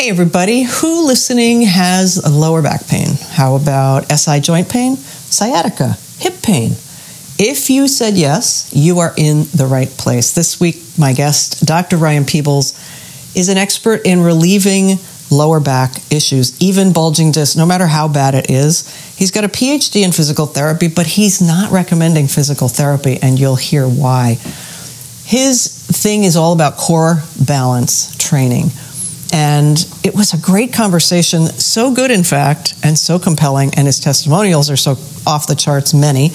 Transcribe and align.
Hey, 0.00 0.08
everybody, 0.08 0.62
who 0.62 1.06
listening 1.06 1.60
has 1.60 2.16
a 2.16 2.30
lower 2.30 2.62
back 2.62 2.86
pain? 2.86 3.08
How 3.32 3.54
about 3.56 4.10
SI 4.10 4.40
joint 4.40 4.70
pain, 4.70 4.96
sciatica, 4.96 5.96
hip 6.18 6.42
pain? 6.42 6.72
If 7.38 7.68
you 7.68 7.86
said 7.86 8.14
yes, 8.14 8.70
you 8.74 9.00
are 9.00 9.12
in 9.18 9.44
the 9.54 9.66
right 9.66 9.90
place. 9.90 10.32
This 10.32 10.58
week, 10.58 10.82
my 10.98 11.12
guest, 11.12 11.66
Dr. 11.66 11.98
Ryan 11.98 12.24
Peebles, 12.24 12.72
is 13.36 13.50
an 13.50 13.58
expert 13.58 14.06
in 14.06 14.22
relieving 14.22 14.98
lower 15.30 15.60
back 15.60 15.92
issues, 16.10 16.58
even 16.62 16.94
bulging 16.94 17.30
discs, 17.30 17.54
no 17.54 17.66
matter 17.66 17.86
how 17.86 18.08
bad 18.08 18.34
it 18.34 18.48
is. 18.48 18.88
He's 19.18 19.30
got 19.30 19.44
a 19.44 19.48
PhD 19.48 20.02
in 20.02 20.12
physical 20.12 20.46
therapy, 20.46 20.88
but 20.88 21.06
he's 21.06 21.42
not 21.42 21.70
recommending 21.72 22.26
physical 22.26 22.68
therapy, 22.68 23.18
and 23.20 23.38
you'll 23.38 23.56
hear 23.56 23.86
why. 23.86 24.38
His 25.24 25.68
thing 25.68 26.24
is 26.24 26.36
all 26.36 26.54
about 26.54 26.78
core 26.78 27.22
balance 27.38 28.16
training 28.16 28.70
and 29.32 29.78
it 30.02 30.14
was 30.14 30.34
a 30.34 30.38
great 30.38 30.72
conversation, 30.72 31.46
so 31.46 31.94
good, 31.94 32.10
in 32.10 32.24
fact, 32.24 32.74
and 32.82 32.98
so 32.98 33.18
compelling. 33.18 33.72
And 33.76 33.86
his 33.86 34.00
testimonials 34.00 34.70
are 34.70 34.76
so 34.76 34.92
off 35.26 35.46
the 35.46 35.54
charts, 35.54 35.94
many. 35.94 36.30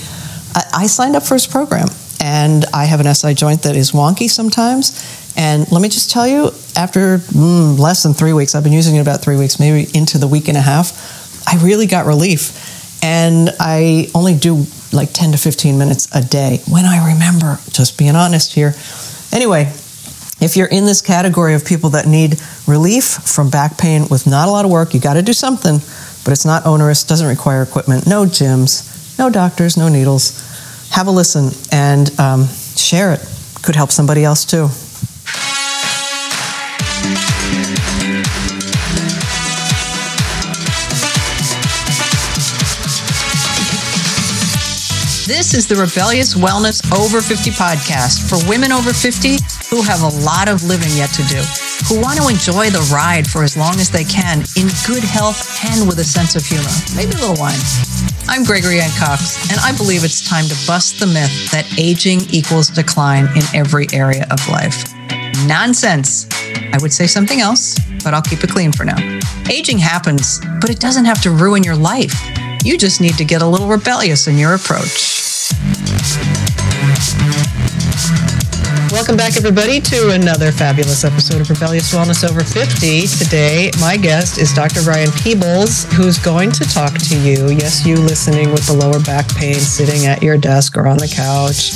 I, 0.73 0.87
signed 0.87 1.17
up 1.17 1.23
for 1.23 1.33
his 1.33 1.47
program, 1.47 1.89
and 2.21 2.63
I 2.73 2.85
have 2.85 3.01
an 3.01 3.13
SI 3.13 3.33
joint 3.33 3.63
that 3.63 3.75
is 3.75 3.91
wonky 3.91 4.29
sometimes. 4.29 5.33
And 5.35 5.69
let 5.69 5.81
me 5.81 5.89
just 5.89 6.09
tell 6.09 6.25
you, 6.25 6.47
after 6.77 7.17
mm, 7.17 7.77
less 7.77 8.03
than 8.03 8.13
three 8.13 8.31
weeks, 8.31 8.55
I've 8.55 8.63
been 8.63 8.71
using 8.71 8.95
it 8.95 9.01
about 9.01 9.21
three 9.21 9.35
weeks, 9.35 9.59
maybe 9.59 9.89
into 9.93 10.17
the 10.17 10.27
week 10.27 10.47
and 10.47 10.55
a 10.55 10.61
half, 10.61 11.45
I 11.47 11.57
really 11.63 11.87
got 11.87 12.05
relief. 12.05 13.03
And 13.03 13.49
I 13.59 14.09
only 14.15 14.35
do 14.35 14.65
like 14.93 15.09
10 15.11 15.33
to 15.33 15.37
15 15.37 15.77
minutes 15.77 16.07
a 16.15 16.21
day 16.21 16.61
when 16.69 16.85
I 16.85 17.13
remember, 17.13 17.59
just 17.71 17.97
being 17.97 18.15
honest 18.15 18.53
here. 18.53 18.73
Anyway, 19.33 19.71
if 20.41 20.57
you're 20.57 20.67
in 20.67 20.85
this 20.85 21.01
category 21.01 21.53
of 21.53 21.65
people 21.65 21.91
that 21.91 22.07
need 22.07 22.35
relief 22.67 23.05
from 23.05 23.49
back 23.49 23.77
pain 23.77 24.05
with 24.09 24.27
not 24.27 24.47
a 24.47 24.51
lot 24.51 24.65
of 24.65 24.71
work, 24.71 24.93
you 24.93 24.99
got 24.99 25.13
to 25.13 25.21
do 25.21 25.33
something, 25.33 25.77
but 26.23 26.31
it's 26.31 26.45
not 26.45 26.65
onerous, 26.65 27.03
doesn't 27.03 27.27
require 27.27 27.61
equipment, 27.61 28.05
no 28.05 28.25
gyms, 28.25 29.17
no 29.17 29.29
doctors, 29.29 29.77
no 29.77 29.87
needles. 29.87 30.41
Have 30.91 31.07
a 31.07 31.11
listen 31.11 31.51
and 31.71 32.17
um, 32.19 32.47
share 32.75 33.13
it. 33.13 33.25
Could 33.63 33.75
help 33.75 33.91
somebody 33.91 34.23
else 34.23 34.45
too. 34.45 34.67
This 45.27 45.55
is 45.55 45.67
the 45.67 45.75
Rebellious 45.75 46.35
Wellness 46.35 46.85
Over 46.93 47.19
50 47.19 47.49
podcast 47.51 48.29
for 48.29 48.47
women 48.47 48.71
over 48.71 48.93
50 48.93 49.37
who 49.75 49.81
have 49.81 50.03
a 50.03 50.23
lot 50.23 50.47
of 50.47 50.63
living 50.63 50.91
yet 50.95 51.09
to 51.09 51.21
do, 51.23 51.43
who 51.89 51.99
want 51.99 52.17
to 52.17 52.29
enjoy 52.29 52.69
the 52.69 52.79
ride 52.93 53.27
for 53.27 53.43
as 53.43 53.57
long 53.57 53.75
as 53.75 53.89
they 53.89 54.05
can 54.05 54.39
in 54.55 54.71
good 54.87 55.03
health 55.03 55.59
and 55.65 55.85
with 55.85 55.99
a 55.99 56.03
sense 56.03 56.33
of 56.37 56.45
humor, 56.45 56.71
maybe 56.95 57.11
a 57.11 57.19
little 57.19 57.35
wine. 57.35 57.59
I'm 58.29 58.45
Gregory 58.45 58.79
Anne 58.79 58.95
Cox, 58.97 59.51
and 59.51 59.59
I 59.59 59.75
believe 59.75 60.05
it's 60.05 60.25
time 60.25 60.45
to 60.45 60.55
bust 60.65 61.01
the 61.01 61.07
myth 61.07 61.51
that 61.51 61.67
aging 61.77 62.21
equals 62.31 62.69
decline 62.69 63.25
in 63.35 63.43
every 63.53 63.87
area 63.91 64.25
of 64.31 64.39
life. 64.47 64.93
Nonsense. 65.45 66.25
I 66.71 66.77
would 66.79 66.93
say 66.93 67.05
something 67.05 67.41
else, 67.41 67.77
but 68.01 68.13
I'll 68.13 68.21
keep 68.21 68.45
it 68.45 68.49
clean 68.49 68.71
for 68.71 68.85
now. 68.85 68.95
Aging 69.51 69.79
happens, 69.79 70.39
but 70.61 70.69
it 70.69 70.79
doesn't 70.79 71.03
have 71.03 71.21
to 71.23 71.31
ruin 71.31 71.65
your 71.65 71.75
life. 71.75 72.15
You 72.63 72.77
just 72.77 73.01
need 73.01 73.17
to 73.17 73.25
get 73.25 73.41
a 73.41 73.45
little 73.45 73.67
rebellious 73.67 74.27
in 74.27 74.37
your 74.37 74.53
approach. 74.53 75.15
Welcome 79.05 79.17
back, 79.17 79.37
everybody, 79.37 79.79
to 79.81 80.13
another 80.13 80.51
fabulous 80.51 81.03
episode 81.03 81.39
of 81.39 81.47
Rebellious 81.47 81.93
Wellness 81.93 82.27
Over 82.27 82.43
50. 82.43 83.05
Today, 83.05 83.69
my 83.79 83.97
guest 83.97 84.39
is 84.39 84.51
Dr. 84.51 84.81
Ryan 84.81 85.11
Peebles, 85.11 85.85
who's 85.93 86.17
going 86.17 86.51
to 86.53 86.63
talk 86.63 86.91
to 86.91 87.15
you. 87.19 87.49
Yes, 87.49 87.85
you 87.85 87.97
listening 87.97 88.49
with 88.49 88.65
the 88.65 88.73
lower 88.73 88.99
back 89.01 89.27
pain 89.35 89.53
sitting 89.53 90.07
at 90.07 90.23
your 90.23 90.39
desk 90.39 90.75
or 90.75 90.87
on 90.87 90.97
the 90.97 91.07
couch. 91.07 91.73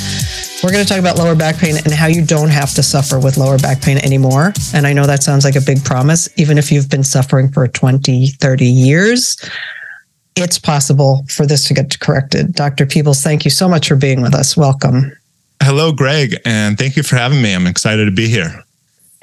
We're 0.64 0.72
going 0.72 0.84
to 0.84 0.90
talk 0.90 1.00
about 1.00 1.20
lower 1.20 1.36
back 1.36 1.58
pain 1.58 1.76
and 1.78 1.94
how 1.94 2.08
you 2.08 2.26
don't 2.26 2.50
have 2.50 2.74
to 2.74 2.82
suffer 2.82 3.20
with 3.20 3.38
lower 3.38 3.60
back 3.60 3.80
pain 3.80 4.00
anymore. 4.00 4.52
And 4.74 4.88
I 4.88 4.94
know 4.94 5.06
that 5.06 5.22
sounds 5.22 5.46
like 5.46 5.56
a 5.56 5.62
big 5.62 5.86
promise, 5.86 6.30
even 6.38 6.58
if 6.58 6.72
you've 6.72 6.90
been 6.90 7.04
suffering 7.04 7.52
for 7.52 7.68
20, 7.68 8.26
30 8.26 8.66
years. 8.66 9.38
It's 10.36 10.58
possible 10.58 11.28
for 11.30 11.46
this 11.46 11.68
to 11.68 11.76
get 11.76 12.00
corrected. 12.00 12.54
Dr. 12.54 12.88
Peebles, 12.88 13.22
thank 13.22 13.46
you 13.46 13.52
so 13.52 13.70
much 13.70 13.88
for 13.88 13.96
being 13.96 14.24
with 14.24 14.34
us. 14.34 14.58
Welcome. 14.58 15.12
Hello, 15.62 15.92
Greg, 15.92 16.36
and 16.46 16.78
thank 16.78 16.96
you 16.96 17.04
for 17.04 17.16
having 17.16 17.42
me. 17.42 17.54
I'm 17.54 17.68
excited 17.68 18.06
to 18.06 18.12
be 18.12 18.28
here. 18.28 18.64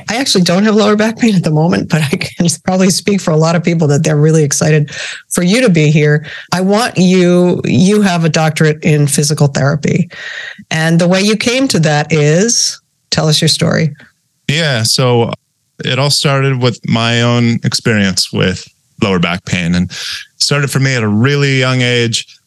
I 0.09 0.17
actually 0.17 0.45
don't 0.45 0.65
have 0.65 0.77
lower 0.77 0.95
back 0.95 1.19
pain 1.19 1.35
at 1.35 1.43
the 1.43 1.51
moment, 1.51 1.89
but 1.89 2.03
I 2.03 2.17
can 2.17 2.47
probably 2.65 2.91
speak 2.91 3.21
for 3.21 3.31
a 3.31 3.37
lot 3.37 3.57
of 3.57 3.65
people 3.65 3.89
that 3.89 4.05
they're 4.05 4.17
really 4.17 4.45
excited 4.45 4.91
for 5.31 5.43
you 5.43 5.61
to 5.63 5.71
be 5.71 5.91
here. 5.91 6.27
I 6.53 6.61
want 6.61 6.97
you, 6.97 7.61
you 7.65 8.03
have 8.03 8.25
a 8.25 8.29
doctorate 8.29 8.85
in 8.85 9.07
physical 9.07 9.49
therapy. 9.49 10.09
And 10.71 11.01
the 11.01 11.09
way 11.09 11.21
you 11.21 11.37
came 11.37 11.67
to 11.69 11.81
that 11.81 12.13
is 12.13 12.81
tell 13.11 13.29
us 13.29 13.41
your 13.41 13.49
story. 13.49 13.95
Yeah. 14.49 14.85
So 14.85 15.33
it 15.85 15.99
all 15.99 16.11
started 16.11 16.63
with 16.63 16.79
my 16.89 17.23
own 17.23 17.59
experience 17.65 18.33
with 18.33 18.69
lower 19.03 19.19
back 19.19 19.45
pain 19.45 19.75
and 19.75 19.91
started 20.37 20.71
for 20.71 20.79
me 20.79 20.95
at 20.95 21.03
a 21.03 21.09
really 21.09 21.59
young 21.59 21.81
age 21.83 22.39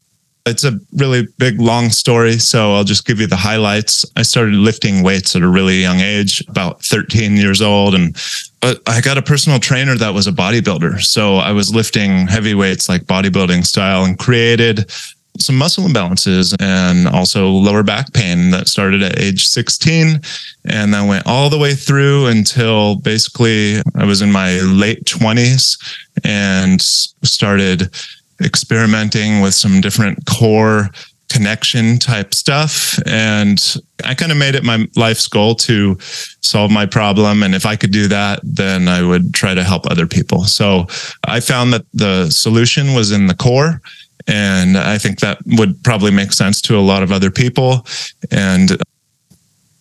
it's 0.45 0.63
a 0.63 0.79
really 0.93 1.27
big, 1.37 1.59
long 1.59 1.89
story. 1.89 2.33
So 2.39 2.73
I'll 2.73 2.83
just 2.83 3.05
give 3.05 3.19
you 3.19 3.27
the 3.27 3.35
highlights. 3.35 4.05
I 4.15 4.23
started 4.23 4.55
lifting 4.55 5.03
weights 5.03 5.35
at 5.35 5.41
a 5.41 5.47
really 5.47 5.81
young 5.81 5.99
age, 5.99 6.43
about 6.47 6.83
13 6.83 7.35
years 7.35 7.61
old. 7.61 7.95
And 7.95 8.15
but 8.61 8.81
I 8.87 9.01
got 9.01 9.17
a 9.17 9.21
personal 9.21 9.59
trainer 9.59 9.95
that 9.95 10.13
was 10.13 10.27
a 10.27 10.31
bodybuilder. 10.31 11.01
So 11.01 11.35
I 11.35 11.51
was 11.51 11.73
lifting 11.73 12.27
heavy 12.27 12.55
weights 12.55 12.89
like 12.89 13.03
bodybuilding 13.03 13.65
style 13.65 14.03
and 14.03 14.17
created 14.17 14.91
some 15.39 15.57
muscle 15.57 15.85
imbalances 15.85 16.55
and 16.59 17.07
also 17.07 17.47
lower 17.47 17.83
back 17.83 18.11
pain 18.13 18.51
that 18.51 18.67
started 18.67 19.01
at 19.01 19.19
age 19.19 19.47
16 19.47 20.19
and 20.65 20.93
then 20.93 21.07
went 21.07 21.25
all 21.25 21.49
the 21.49 21.57
way 21.57 21.73
through 21.73 22.27
until 22.27 22.95
basically 22.97 23.77
I 23.95 24.05
was 24.05 24.21
in 24.21 24.31
my 24.31 24.59
late 24.59 25.05
20s 25.05 25.77
and 26.25 26.81
started 26.81 27.93
experimenting 28.41 29.41
with 29.41 29.53
some 29.53 29.81
different 29.81 30.25
core 30.25 30.89
connection 31.29 31.99
type 31.99 32.33
stuff. 32.33 32.99
And 33.05 33.63
I 34.03 34.15
kind 34.15 34.31
of 34.31 34.37
made 34.37 34.55
it 34.55 34.63
my 34.63 34.87
life's 34.95 35.27
goal 35.27 35.55
to 35.55 35.97
solve 36.41 36.71
my 36.71 36.85
problem. 36.85 37.43
And 37.43 37.53
if 37.53 37.65
I 37.65 37.75
could 37.75 37.91
do 37.91 38.07
that, 38.07 38.39
then 38.43 38.87
I 38.87 39.03
would 39.03 39.33
try 39.33 39.53
to 39.53 39.63
help 39.63 39.85
other 39.85 40.07
people. 40.07 40.45
So 40.45 40.87
I 41.27 41.39
found 41.39 41.71
that 41.73 41.85
the 41.93 42.29
solution 42.31 42.95
was 42.95 43.11
in 43.11 43.27
the 43.27 43.35
core. 43.35 43.81
And 44.27 44.77
I 44.77 44.97
think 44.97 45.19
that 45.19 45.39
would 45.45 45.83
probably 45.83 46.11
make 46.11 46.33
sense 46.33 46.61
to 46.63 46.77
a 46.77 46.81
lot 46.81 47.03
of 47.03 47.11
other 47.11 47.31
people. 47.31 47.85
And, 48.31 48.71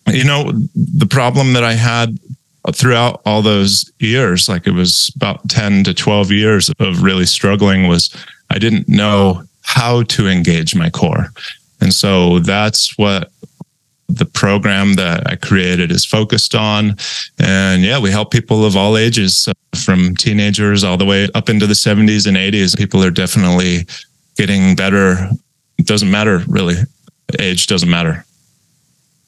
you 0.07 0.23
know, 0.23 0.51
the 0.75 1.07
problem 1.07 1.53
that 1.53 1.63
I 1.63 1.73
had 1.73 2.17
throughout 2.73 3.21
all 3.25 3.41
those 3.41 3.91
years, 3.99 4.49
like 4.49 4.67
it 4.67 4.71
was 4.71 5.11
about 5.15 5.47
10 5.49 5.83
to 5.85 5.93
12 5.93 6.31
years 6.31 6.71
of 6.79 7.03
really 7.03 7.25
struggling, 7.25 7.87
was 7.87 8.09
I 8.49 8.59
didn't 8.59 8.89
know 8.89 9.43
how 9.63 10.03
to 10.03 10.27
engage 10.27 10.75
my 10.75 10.89
core. 10.89 11.27
And 11.81 11.93
so 11.93 12.39
that's 12.39 12.97
what 12.97 13.31
the 14.09 14.25
program 14.25 14.95
that 14.95 15.29
I 15.29 15.35
created 15.35 15.91
is 15.91 16.05
focused 16.05 16.55
on. 16.55 16.97
And 17.39 17.83
yeah, 17.83 17.99
we 17.99 18.09
help 18.09 18.31
people 18.31 18.65
of 18.65 18.75
all 18.75 18.97
ages 18.97 19.47
from 19.75 20.15
teenagers 20.15 20.83
all 20.83 20.97
the 20.97 21.05
way 21.05 21.29
up 21.35 21.47
into 21.47 21.67
the 21.67 21.75
70s 21.75 22.25
and 22.27 22.35
80s. 22.35 22.75
People 22.75 23.03
are 23.03 23.11
definitely 23.11 23.85
getting 24.35 24.75
better. 24.75 25.29
It 25.77 25.85
doesn't 25.85 26.09
matter 26.09 26.41
really. 26.47 26.75
Age 27.37 27.67
doesn't 27.67 27.89
matter. 27.89 28.25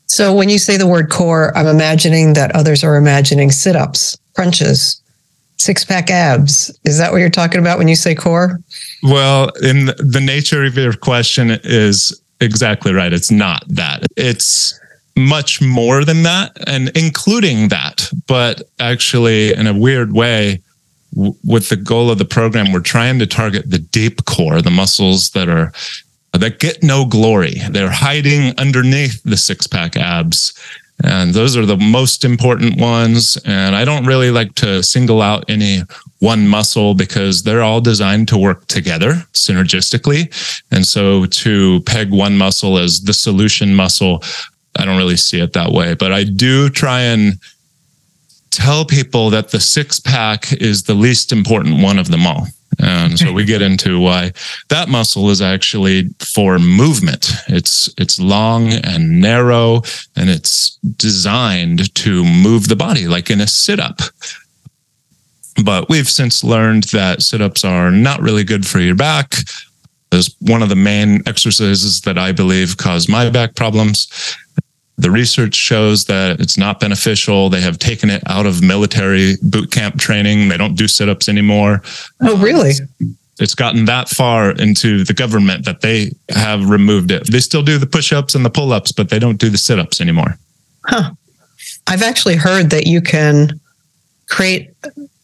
So 0.08 0.34
when 0.34 0.50
you 0.50 0.58
say 0.58 0.76
the 0.76 0.88
word 0.88 1.10
core, 1.10 1.56
I'm 1.56 1.68
imagining 1.68 2.34
that 2.34 2.54
others 2.54 2.84
are 2.84 2.98
imagining 2.98 3.52
sit 3.52 3.76
ups, 3.76 4.18
crunches, 4.36 5.01
six 5.62 5.86
pack 5.86 6.10
abs. 6.10 6.78
Is 6.86 6.98
that 6.98 7.12
what 7.12 7.20
you're 7.20 7.30
talking 7.30 7.60
about 7.60 7.78
when 7.78 7.88
you 7.88 7.96
say 7.96 8.16
core? 8.16 8.60
Well, 9.04 9.50
in 9.62 9.88
the 9.98 10.22
nature 10.24 10.64
of 10.66 10.76
your 10.76 10.94
question 10.94 11.60
is 11.64 12.22
exactly 12.40 12.94
right. 12.94 13.14
It's 13.14 13.32
not 13.32 13.64
that. 13.68 14.04
It's 14.18 14.80
much 15.16 15.62
more 15.62 16.06
than 16.06 16.24
that 16.24 16.52
and 16.68 16.90
including 16.96 17.68
that, 17.68 18.10
but 18.28 18.64
actually 18.80 19.54
in 19.54 19.68
a 19.68 19.74
weird 19.74 20.14
way 20.14 20.62
with 21.44 21.70
the 21.70 21.76
goal 21.76 22.10
of 22.10 22.18
the 22.18 22.26
program 22.26 22.72
we're 22.72 22.80
trying 22.80 23.20
to 23.20 23.28
target 23.28 23.70
the 23.70 23.80
deep 23.80 24.26
core, 24.26 24.62
the 24.62 24.72
muscles 24.72 25.32
that 25.32 25.50
are 25.50 25.72
that 26.34 26.60
get 26.60 26.82
no 26.82 27.06
glory. 27.06 27.56
They're 27.70 27.92
hiding 27.92 28.58
underneath 28.58 29.22
the 29.24 29.36
six 29.36 29.68
pack 29.68 29.98
abs 29.98 30.54
and 31.04 31.34
those 31.34 31.58
are 31.58 31.66
the 31.66 31.78
most 31.78 32.24
important 32.24 32.80
ones. 32.80 33.38
And 33.46 33.76
I 33.76 33.86
don't 33.86 34.06
really 34.06 34.32
like 34.32 34.56
to 34.56 34.84
single 34.84 35.22
out 35.22 35.46
any 35.50 35.82
one 36.20 36.48
muscle 36.48 36.94
because 36.94 37.44
they're 37.44 37.64
all 37.64 37.82
designed 37.82 38.28
to 38.30 38.38
work 38.38 38.68
together 38.68 39.14
synergistically. 39.34 40.32
And 40.72 40.86
so 40.86 41.26
to 41.26 41.82
peg 41.82 42.12
one 42.12 42.38
muscle 42.38 42.78
as 42.78 43.02
the 43.02 43.14
solution 43.14 43.74
muscle, 43.74 44.24
I 44.78 44.86
don't 44.86 44.98
really 44.98 45.18
see 45.18 45.40
it 45.40 45.54
that 45.54 45.72
way. 45.72 45.96
But 45.96 46.12
I 46.12 46.24
do 46.24 46.70
try 46.70 47.02
and 47.02 47.40
tell 48.52 48.86
people 48.86 49.30
that 49.32 49.50
the 49.50 49.60
six 49.60 50.00
pack 50.00 50.54
is 50.54 50.84
the 50.84 50.94
least 50.94 51.32
important 51.32 51.82
one 51.82 51.98
of 51.98 52.12
them 52.12 52.28
all. 52.28 52.48
And 52.80 53.20
so 53.20 53.34
we 53.34 53.46
get 53.46 53.62
into 53.62 54.00
why 54.00 54.32
that 54.70 54.90
muscle 54.90 55.30
is 55.30 55.42
actually 55.42 56.10
for 56.20 56.58
movement. 56.58 57.32
It's 57.48 57.94
it's 57.98 58.20
long 58.20 58.72
and 58.72 59.20
narrow 59.20 59.82
and 60.16 60.30
it's 60.30 60.78
designed 60.98 61.94
to 61.96 62.24
move 62.24 62.70
the 62.70 62.76
body 62.76 63.08
like 63.08 63.30
in 63.30 63.42
a 63.42 63.48
sit-up. 63.48 64.00
But 65.64 65.90
we've 65.90 66.10
since 66.10 66.44
learned 66.44 66.86
that 66.86 67.22
sit-ups 67.22 67.66
are 67.66 67.92
not 67.92 68.22
really 68.22 68.44
good 68.44 68.66
for 68.66 68.80
your 68.80 68.96
back. 68.96 69.36
Is 70.14 70.36
one 70.40 70.62
of 70.62 70.70
the 70.70 70.76
main 70.76 71.22
exercises 71.26 72.02
that 72.02 72.18
I 72.18 72.34
believe 72.34 72.76
cause 72.78 73.08
my 73.08 73.30
back 73.30 73.56
problems. 73.56 74.10
The 74.98 75.10
research 75.10 75.56
shows 75.56 76.06
that 76.06 76.40
it's 76.40 76.58
not 76.58 76.80
beneficial. 76.80 77.50
They 77.50 77.62
have 77.62 77.80
taken 77.80 78.10
it 78.10 78.22
out 78.28 78.46
of 78.46 78.62
military 78.62 79.36
boot 79.42 79.72
camp 79.72 80.00
training. 80.00 80.50
They 80.50 80.58
don't 80.58 80.76
do 80.76 80.88
sit 80.88 81.10
ups 81.10 81.28
anymore. 81.28 81.82
Oh, 82.22 82.38
really? 82.38 82.74
It's 83.40 83.56
gotten 83.56 83.86
that 83.86 84.10
far 84.10 84.52
into 84.52 85.04
the 85.04 85.14
government 85.14 85.66
that 85.66 85.82
they 85.82 86.12
have 86.30 86.70
removed 86.70 87.10
it. 87.10 87.32
They 87.32 87.40
still 87.40 87.64
do 87.64 87.80
the 87.80 87.88
push 87.88 88.14
ups 88.14 88.36
and 88.36 88.46
the 88.46 88.50
pull 88.50 88.74
ups, 88.74 88.92
but 88.92 89.10
they 89.10 89.18
don't 89.18 89.40
do 89.40 89.50
the 89.50 89.58
sit 89.58 89.80
ups 89.80 90.00
anymore. 90.02 90.38
Huh. 90.86 91.12
I've 91.88 92.04
actually 92.04 92.36
heard 92.36 92.70
that 92.70 92.86
you 92.86 93.02
can 93.02 93.60
create 94.30 94.70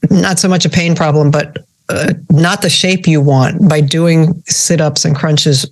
not 0.10 0.40
so 0.40 0.48
much 0.48 0.66
a 0.66 0.70
pain 0.70 0.96
problem, 0.96 1.30
but 1.30 1.60
uh, 1.90 2.14
not 2.32 2.62
the 2.62 2.70
shape 2.70 3.08
you 3.08 3.22
want 3.22 3.70
by 3.70 3.82
doing 3.82 4.42
sit 4.48 4.82
ups 4.82 5.06
and 5.06 5.16
crunches 5.16 5.66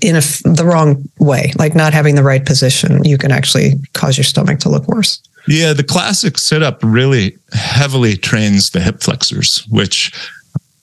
in 0.00 0.16
a, 0.16 0.20
the 0.20 0.64
wrong 0.64 1.08
way, 1.18 1.52
like 1.58 1.74
not 1.74 1.92
having 1.92 2.14
the 2.14 2.22
right 2.22 2.44
position, 2.44 3.04
you 3.04 3.18
can 3.18 3.30
actually 3.30 3.74
cause 3.94 4.16
your 4.16 4.24
stomach 4.24 4.60
to 4.60 4.68
look 4.68 4.86
worse. 4.88 5.20
Yeah, 5.46 5.72
the 5.72 5.84
classic 5.84 6.36
sit 6.36 6.62
up 6.62 6.80
really 6.82 7.38
heavily 7.52 8.16
trains 8.16 8.70
the 8.70 8.80
hip 8.80 9.02
flexors, 9.02 9.64
which 9.70 10.12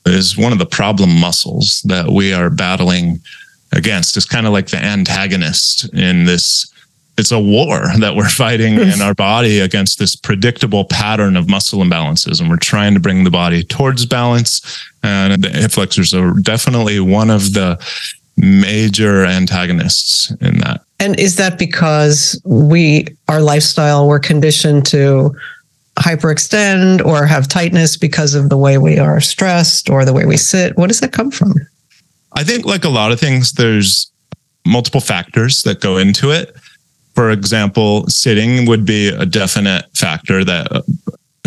is 0.06 0.38
one 0.38 0.52
of 0.52 0.60
the 0.60 0.66
problem 0.66 1.20
muscles 1.20 1.82
that 1.86 2.10
we 2.10 2.34
are 2.34 2.50
battling 2.50 3.20
against. 3.72 4.18
It's 4.18 4.26
kind 4.26 4.48
of 4.48 4.54
like 4.54 4.68
the 4.68 4.78
antagonist 4.78 5.94
in 5.94 6.26
this. 6.26 6.72
It's 7.18 7.32
a 7.32 7.40
war 7.40 7.88
that 8.00 8.16
we're 8.16 8.28
fighting 8.28 8.74
in 8.74 9.02
our 9.02 9.14
body 9.14 9.60
against 9.60 10.00
this 10.00 10.18
predictable 10.18 10.84
pattern 10.84 11.38
of 11.38 11.48
muscle 11.48 11.80
imbalances. 11.80 12.42
And 12.42 12.50
we're 12.50 12.58
trying 12.58 12.94
to 12.94 13.00
bring 13.00 13.24
the 13.24 13.32
body 13.32 13.64
towards 13.64 14.06
balance. 14.06 14.84
And 15.02 15.42
the 15.42 15.50
hip 15.50 15.72
flexors 15.72 16.14
are 16.14 16.34
definitely 16.34 17.00
one 17.00 17.30
of 17.30 17.54
the 17.54 17.80
major 18.46 19.26
antagonists 19.26 20.32
in 20.42 20.60
that. 20.60 20.82
And 21.00 21.20
is 21.20 21.36
that 21.36 21.60
because 21.60 22.40
we, 22.46 23.08
our 23.28 23.42
lifestyle, 23.42 24.08
we're 24.08 24.20
conditioned 24.20 24.86
to 24.88 25.36
hyperextend 26.00 27.06
or 27.06 27.26
have 27.26 27.48
tightness 27.48 27.98
because 27.98 28.36
of 28.36 28.50
the 28.50 28.58
way 28.58 28.78
we 28.78 28.98
are 29.00 29.20
stressed 29.20 29.90
or 29.90 30.06
the 30.06 30.14
way 30.14 30.26
we 30.26 30.38
sit? 30.38 30.78
What 30.78 30.88
does 30.88 31.00
that 31.00 31.12
come 31.12 31.32
from? 31.32 31.54
I 32.34 32.44
think, 32.44 32.66
like 32.66 32.84
a 32.84 32.90
lot 32.90 33.12
of 33.12 33.20
things, 33.20 33.54
there's 33.54 34.12
multiple 34.66 35.02
factors 35.02 35.64
that 35.64 35.80
go 35.80 35.98
into 35.98 36.32
it. 36.32 36.56
For 37.14 37.32
example, 37.32 38.08
sitting 38.08 38.66
would 38.68 38.86
be 38.86 39.08
a 39.08 39.26
definite 39.26 39.86
factor 39.96 40.44
that 40.44 40.84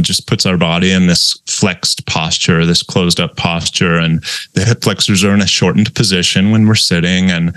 just 0.03 0.27
puts 0.27 0.47
our 0.47 0.57
body 0.57 0.93
in 0.93 1.07
this 1.07 1.41
flexed 1.47 2.07
posture, 2.07 2.67
this 2.67 2.83
closed 2.83 3.21
up 3.21 3.37
posture. 3.37 3.97
And 3.97 4.23
the 4.55 4.65
hip 4.65 4.83
flexors 4.83 5.25
are 5.25 5.35
in 5.35 5.41
a 5.41 5.47
shortened 5.47 5.95
position 5.95 6.51
when 6.51 6.67
we're 6.67 6.75
sitting. 6.75 7.31
And 7.31 7.57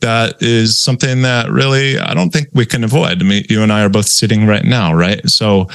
that 0.00 0.42
is 0.42 0.78
something 0.78 1.22
that 1.22 1.50
really 1.50 1.98
I 1.98 2.12
don't 2.12 2.30
think 2.30 2.48
we 2.52 2.66
can 2.66 2.84
avoid. 2.84 3.22
I 3.22 3.24
mean, 3.24 3.44
you 3.48 3.62
and 3.62 3.72
I 3.72 3.82
are 3.82 3.88
both 3.88 4.08
sitting 4.08 4.46
right 4.46 4.64
now, 4.64 4.92
right? 4.92 5.26
So, 5.28 5.68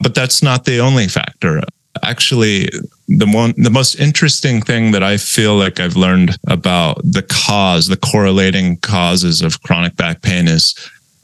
but 0.00 0.14
that's 0.14 0.42
not 0.42 0.64
the 0.64 0.80
only 0.80 1.08
factor. 1.08 1.62
Actually, 2.02 2.68
the 3.08 3.26
one 3.26 3.54
the 3.56 3.70
most 3.70 3.96
interesting 3.96 4.60
thing 4.60 4.92
that 4.92 5.02
I 5.02 5.16
feel 5.16 5.56
like 5.56 5.80
I've 5.80 5.96
learned 5.96 6.36
about 6.46 7.00
the 7.02 7.22
cause, 7.22 7.88
the 7.88 7.96
correlating 7.96 8.76
causes 8.78 9.40
of 9.42 9.62
chronic 9.62 9.96
back 9.96 10.22
pain 10.22 10.46
is 10.46 10.74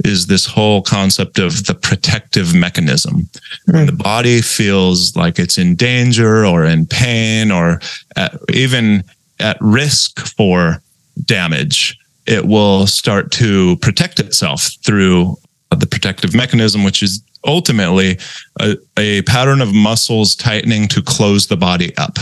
is 0.06 0.26
this 0.26 0.46
whole 0.46 0.82
concept 0.82 1.38
of 1.38 1.66
the 1.66 1.74
protective 1.74 2.54
mechanism. 2.54 3.28
When 3.66 3.86
the 3.86 3.92
body 3.92 4.40
feels 4.40 5.16
like 5.16 5.38
it's 5.38 5.58
in 5.58 5.74
danger 5.74 6.46
or 6.46 6.64
in 6.64 6.86
pain 6.86 7.50
or 7.50 7.80
at, 8.16 8.38
even 8.52 9.04
at 9.40 9.58
risk 9.60 10.20
for 10.36 10.82
damage, 11.24 11.98
it 12.26 12.46
will 12.46 12.86
start 12.86 13.30
to 13.32 13.76
protect 13.78 14.20
itself 14.20 14.70
through 14.84 15.36
the 15.70 15.86
protective 15.86 16.34
mechanism, 16.34 16.84
which 16.84 17.02
is 17.02 17.22
ultimately 17.44 18.18
a, 18.60 18.76
a 18.98 19.22
pattern 19.22 19.60
of 19.60 19.74
muscles 19.74 20.34
tightening 20.34 20.88
to 20.88 21.02
close 21.02 21.46
the 21.46 21.56
body 21.56 21.96
up 21.96 22.18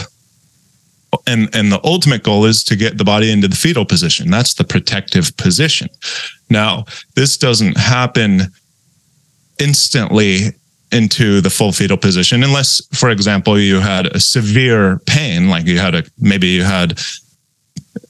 and 1.27 1.55
and 1.55 1.73
the 1.73 1.81
ultimate 1.85 2.23
goal 2.23 2.45
is 2.45 2.63
to 2.65 2.77
get 2.77 2.99
the 2.99 3.05
body 3.05 3.31
into 3.31 3.49
the 3.49 3.57
fetal 3.57 3.85
position. 3.85 4.31
That's 4.31 4.55
the 4.55 4.65
protective 4.65 5.37
position. 5.37 5.89
Now 6.51 6.85
this 7.15 7.37
doesn't 7.37 7.77
happen 7.77 8.43
instantly 9.59 10.55
into 10.93 11.41
the 11.41 11.51
full 11.51 11.73
fetal 11.73 11.97
position 11.97 12.45
unless 12.45 12.81
for 12.97 13.11
example 13.11 13.59
you 13.59 13.81
had 13.81 14.07
a 14.07 14.21
severe 14.21 15.01
pain 15.07 15.49
like 15.49 15.67
you 15.67 15.79
had 15.79 15.95
a 15.95 16.05
maybe 16.19 16.47
you 16.47 16.63
had 16.63 16.99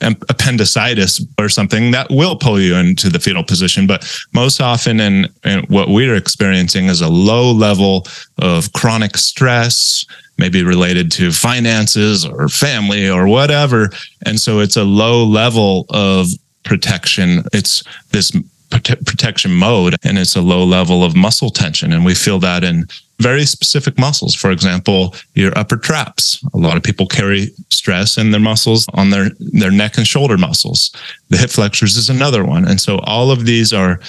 appendicitis 0.00 1.25
or 1.38 1.49
something 1.49 1.91
that 1.91 2.11
will 2.11 2.37
pull 2.37 2.61
you 2.61 2.75
into 2.76 3.08
the 3.08 3.19
fetal 3.19 3.44
position 3.44 3.87
but 3.87 4.05
most 4.32 4.61
often 4.61 5.00
in 5.00 5.29
what 5.69 5.88
we're 5.88 6.14
experiencing 6.14 6.87
is 6.87 7.00
a 7.00 7.08
low 7.08 7.50
level 7.52 8.06
of 8.38 8.73
chronic 8.73 9.17
stress 9.17 10.05
maybe 10.38 10.62
related 10.62 11.11
to 11.12 11.31
finances 11.31 12.25
or 12.25 12.49
family 12.49 13.08
or 13.08 13.26
whatever. 13.26 13.91
And 14.26 14.38
so 14.38 14.61
it's 14.61 14.76
a 14.76 14.85
low 14.85 15.25
level 15.25 15.87
of 15.91 16.29
protection. 16.64 17.44
It's 17.52 17.85
this 18.11 18.32
prote- 18.75 19.06
protection 19.06 19.53
mode 19.53 19.97
and 20.03 20.19
it's 20.19 20.37
a 20.37 20.41
low 20.41 20.65
level 20.65 21.05
of 21.05 21.15
muscle 21.15 21.50
tension. 21.50 21.93
And 21.93 22.05
we 22.05 22.15
feel 22.15 22.38
that 22.41 22.65
in 22.65 22.87
very 23.21 23.47
specific 23.47 23.99
muscles. 23.99 24.35
For 24.35 24.50
example, 24.50 25.15
your 25.35 25.56
upper 25.56 25.76
traps. 25.76 26.44
A 26.53 26.59
lot 26.59 26.76
of 26.76 26.82
people 26.82 27.06
carry 27.06 27.50
stress 27.71 28.19
in 28.19 28.32
their 28.32 28.41
muscles 28.41 28.87
on 28.94 29.11
their, 29.11 29.31
their 29.38 29.71
neck 29.71 29.97
and 29.97 30.06
shoulder 30.06 30.37
muscles. 30.37 30.91
The 31.29 31.37
hip 31.37 31.50
flexors 31.50 31.97
is 31.97 32.11
another 32.11 32.44
one. 32.44 32.67
And 32.67 32.81
so 32.81 32.99
all 33.05 33.31
of 33.31 33.47
these 33.47 33.73
are 33.73 34.00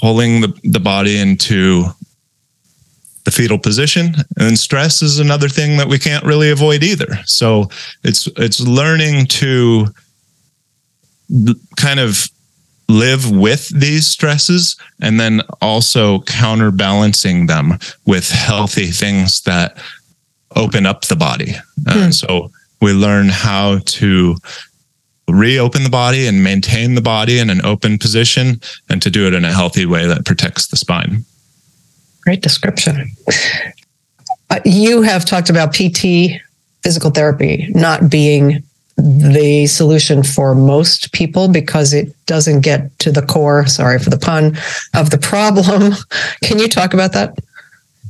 pulling 0.00 0.40
the, 0.40 0.60
the 0.64 0.80
body 0.80 1.18
into 1.18 1.84
the 3.24 3.30
fetal 3.30 3.58
position 3.58 4.14
and 4.38 4.58
stress 4.58 5.02
is 5.02 5.18
another 5.18 5.50
thing 5.50 5.76
that 5.76 5.86
we 5.86 5.98
can't 5.98 6.24
really 6.24 6.50
avoid 6.50 6.82
either 6.82 7.18
so 7.26 7.68
it's 8.02 8.26
it's 8.38 8.58
learning 8.58 9.26
to 9.26 9.86
kind 11.76 12.00
of 12.00 12.30
live 12.88 13.30
with 13.30 13.68
these 13.68 14.06
stresses 14.06 14.76
and 15.00 15.20
then 15.20 15.42
also 15.60 16.20
counterbalancing 16.20 17.46
them 17.46 17.78
with 18.06 18.30
healthy 18.30 18.86
things 18.86 19.42
that 19.42 19.76
open 20.56 20.86
up 20.86 21.04
the 21.06 21.16
body 21.16 21.54
uh, 21.86 22.04
hmm. 22.04 22.10
so 22.10 22.50
we 22.80 22.92
learn 22.92 23.28
how 23.28 23.78
to 23.84 24.36
reopen 25.28 25.82
the 25.82 25.90
body 25.90 26.26
and 26.26 26.42
maintain 26.42 26.94
the 26.94 27.02
body 27.02 27.38
in 27.38 27.50
an 27.50 27.64
open 27.64 27.98
position 27.98 28.58
and 28.88 29.02
to 29.02 29.10
do 29.10 29.26
it 29.26 29.34
in 29.34 29.44
a 29.44 29.52
healthy 29.52 29.84
way 29.84 30.06
that 30.06 30.24
protects 30.24 30.68
the 30.68 30.76
spine 30.76 31.24
Great 32.28 32.42
description. 32.42 33.10
Uh, 34.50 34.60
you 34.66 35.00
have 35.00 35.24
talked 35.24 35.48
about 35.48 35.72
PT, 35.72 36.38
physical 36.82 37.10
therapy, 37.10 37.68
not 37.70 38.10
being 38.10 38.62
the 38.98 39.66
solution 39.68 40.24
for 40.24 40.54
most 40.56 41.12
people 41.12 41.48
because 41.48 41.94
it 41.94 42.14
doesn't 42.26 42.60
get 42.62 42.98
to 42.98 43.12
the 43.12 43.22
core, 43.22 43.64
sorry 43.66 43.98
for 44.00 44.10
the 44.10 44.18
pun, 44.18 44.58
of 44.94 45.10
the 45.10 45.18
problem. 45.18 45.92
Can 46.42 46.58
you 46.58 46.68
talk 46.68 46.94
about 46.94 47.12
that? 47.12 47.38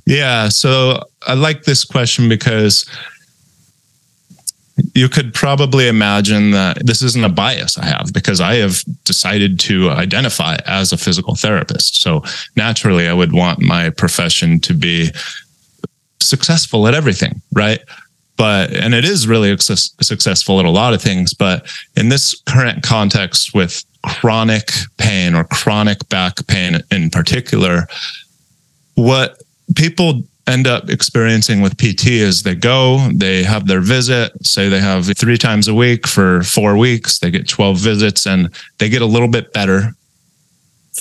Yeah. 0.07 0.49
So 0.49 1.04
I 1.26 1.35
like 1.35 1.64
this 1.64 1.85
question 1.85 2.28
because 2.28 2.87
you 4.95 5.09
could 5.09 5.35
probably 5.35 5.88
imagine 5.88 6.52
that 6.52 6.87
this 6.87 7.02
isn't 7.02 7.25
a 7.25 7.28
bias 7.28 7.76
I 7.76 7.85
have 7.85 8.12
because 8.14 8.40
I 8.40 8.54
have 8.54 8.83
decided 9.04 9.61
to 9.61 9.90
identify 9.90 10.57
as 10.64 10.92
a 10.92 10.97
physical 10.97 11.35
therapist. 11.35 12.00
So 12.00 12.23
naturally, 12.57 13.09
I 13.09 13.12
would 13.12 13.33
want 13.33 13.59
my 13.61 13.90
profession 13.90 14.61
to 14.61 14.75
be 14.75 15.11
successful 16.21 16.87
at 16.87 16.95
everything, 16.95 17.42
right? 17.52 17.80
But, 18.38 18.73
and 18.73 18.95
it 18.95 19.04
is 19.04 19.26
really 19.26 19.54
successful 19.59 20.61
at 20.61 20.64
a 20.64 20.71
lot 20.71 20.95
of 20.95 21.02
things. 21.02 21.35
But 21.35 21.66
in 21.97 22.09
this 22.09 22.40
current 22.47 22.83
context 22.83 23.52
with 23.52 23.85
chronic 24.07 24.71
pain 24.97 25.35
or 25.35 25.45
chronic 25.45 26.09
back 26.09 26.47
pain 26.47 26.80
in 26.90 27.11
particular, 27.11 27.88
what 28.95 29.42
people 29.75 30.23
end 30.47 30.66
up 30.66 30.88
experiencing 30.88 31.61
with 31.61 31.76
PT 31.76 32.07
is 32.07 32.42
they 32.42 32.54
go, 32.54 33.11
they 33.12 33.42
have 33.42 33.66
their 33.66 33.80
visit, 33.80 34.33
say 34.47 34.68
they 34.68 34.80
have 34.80 35.07
three 35.18 35.37
times 35.37 35.68
a 35.68 35.75
week 35.75 36.07
for 36.07 36.42
four 36.42 36.76
weeks, 36.76 37.18
they 37.18 37.30
get 37.30 37.49
12 37.49 37.76
visits 37.76 38.26
and 38.26 38.49
they 38.78 38.88
get 38.88 39.02
a 39.02 39.07
little 39.07 39.28
bit 39.28 39.52
better 39.52 39.95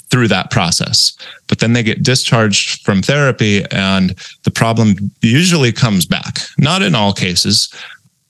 through 0.10 0.27
that 0.30 0.51
process. 0.51 1.16
But 1.48 1.60
then 1.60 1.74
they 1.74 1.84
get 1.84 2.04
discharged 2.04 2.84
from 2.84 3.01
therapy 3.01 3.63
and 3.72 4.16
the 4.44 4.51
problem 4.51 5.12
usually 5.22 5.72
comes 5.72 6.06
back. 6.06 6.39
Not 6.58 6.82
in 6.82 6.96
all 6.96 7.13
cases, 7.13 7.74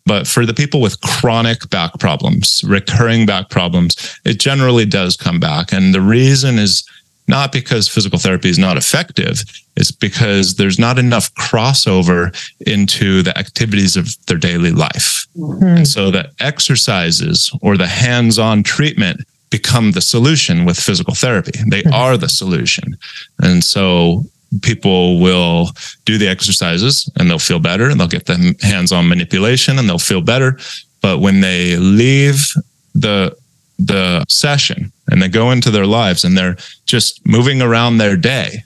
but 0.06 0.26
for 0.26 0.46
the 0.46 0.54
people 0.54 0.80
with 0.80 1.02
chronic 1.02 1.70
back 1.70 2.00
problems, 2.00 2.64
recurring 2.66 3.26
back 3.26 3.50
problems, 3.50 4.20
it 4.26 4.40
generally 4.40 4.86
does 4.86 5.18
come 5.18 5.40
back. 5.40 5.74
And 5.74 5.94
the 5.94 6.02
reason 6.02 6.58
is 6.58 6.88
not 7.28 7.52
because 7.52 7.90
physical 7.90 8.18
therapy 8.18 8.50
is 8.50 8.58
not 8.58 8.78
effective, 8.78 9.44
it's 9.76 9.92
because 9.92 10.56
there's 10.56 10.80
not 10.80 10.98
enough 10.98 11.34
crossover 11.36 12.34
into 12.66 13.22
the 13.22 13.38
activities 13.38 13.98
of 13.98 14.08
their 14.28 14.38
daily 14.38 14.72
life. 14.72 15.28
Mm-hmm. 15.36 15.64
And 15.64 15.88
so 15.88 16.10
the 16.10 16.32
exercises 16.40 17.52
or 17.62 17.76
the 17.76 17.88
hands 17.88 18.40
on 18.40 18.64
treatment 18.64 19.22
become 19.50 19.92
the 19.92 20.02
solution 20.02 20.66
with 20.66 20.80
physical 20.80 21.14
therapy. 21.14 21.60
They 21.70 21.82
mm-hmm. 21.82 21.94
are 21.94 22.18
the 22.18 22.30
solution. 22.30 22.98
And 23.40 23.64
so 23.64 24.26
people 24.62 25.20
will 25.20 25.70
do 26.06 26.18
the 26.18 26.28
exercises 26.28 27.10
and 27.18 27.30
they'll 27.30 27.40
feel 27.40 27.60
better 27.60 27.90
and 27.90 28.00
they'll 28.00 28.08
get 28.08 28.26
the 28.26 28.56
hands 28.62 28.92
on 28.92 29.08
manipulation 29.08 29.78
and 29.78 29.88
they'll 29.88 30.00
feel 30.00 30.22
better. 30.22 30.58
But 31.02 31.20
when 31.20 31.42
they 31.42 31.78
leave 31.78 32.48
the 32.94 33.36
the 33.80 34.26
session 34.28 34.92
and 35.12 35.22
they 35.22 35.28
go 35.28 35.52
into 35.52 35.70
their 35.70 35.86
lives 35.86 36.24
and 36.24 36.36
they're 36.36 36.58
just 36.88 37.24
moving 37.28 37.62
around 37.62 37.98
their 37.98 38.18
day, 38.18 38.64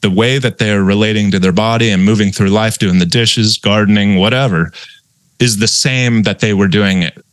the 0.00 0.10
way 0.10 0.38
that 0.38 0.58
they're 0.58 0.82
relating 0.82 1.30
to 1.30 1.38
their 1.38 1.52
body 1.52 1.90
and 1.90 2.04
moving 2.04 2.32
through 2.32 2.48
life, 2.48 2.78
doing 2.78 2.98
the 2.98 3.06
dishes, 3.06 3.56
gardening, 3.56 4.16
whatever, 4.16 4.72
is 5.38 5.58
the 5.58 5.68
same 5.68 6.22
that 6.24 6.40
they 6.40 6.54
were 6.54 6.68
doing 6.68 7.02
it 7.02 7.24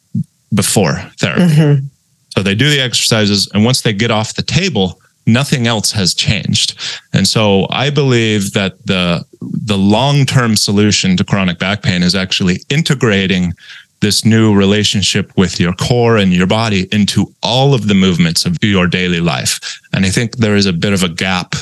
before 0.53 0.93
therapy. 1.19 1.43
Mm-hmm. 1.43 1.85
So 2.35 2.43
they 2.43 2.55
do 2.55 2.69
the 2.69 2.81
exercises, 2.81 3.49
and 3.53 3.63
once 3.63 3.81
they 3.81 3.93
get 3.93 4.11
off 4.11 4.35
the 4.35 4.41
table, 4.41 4.99
nothing 5.25 5.67
else 5.67 5.91
has 5.91 6.13
changed. 6.13 6.79
And 7.13 7.27
so 7.27 7.67
I 7.69 7.89
believe 7.89 8.53
that 8.53 8.85
the 8.85 9.25
the 9.41 9.77
long-term 9.77 10.55
solution 10.55 11.17
to 11.17 11.23
chronic 11.23 11.59
back 11.59 11.81
pain 11.81 12.03
is 12.03 12.15
actually 12.15 12.59
integrating 12.69 13.53
this 14.01 14.25
new 14.25 14.53
relationship 14.53 15.31
with 15.37 15.59
your 15.59 15.73
core 15.73 16.17
and 16.17 16.33
your 16.33 16.47
body 16.47 16.87
into 16.91 17.33
all 17.41 17.73
of 17.73 17.87
the 17.87 17.93
movements 17.93 18.45
of 18.45 18.57
your 18.61 18.87
daily 18.87 19.19
life. 19.19 19.79
And 19.93 20.05
I 20.05 20.09
think 20.09 20.37
there 20.37 20.55
is 20.55 20.65
a 20.65 20.73
bit 20.73 20.93
of 20.93 21.03
a 21.03 21.09
gap 21.09 21.55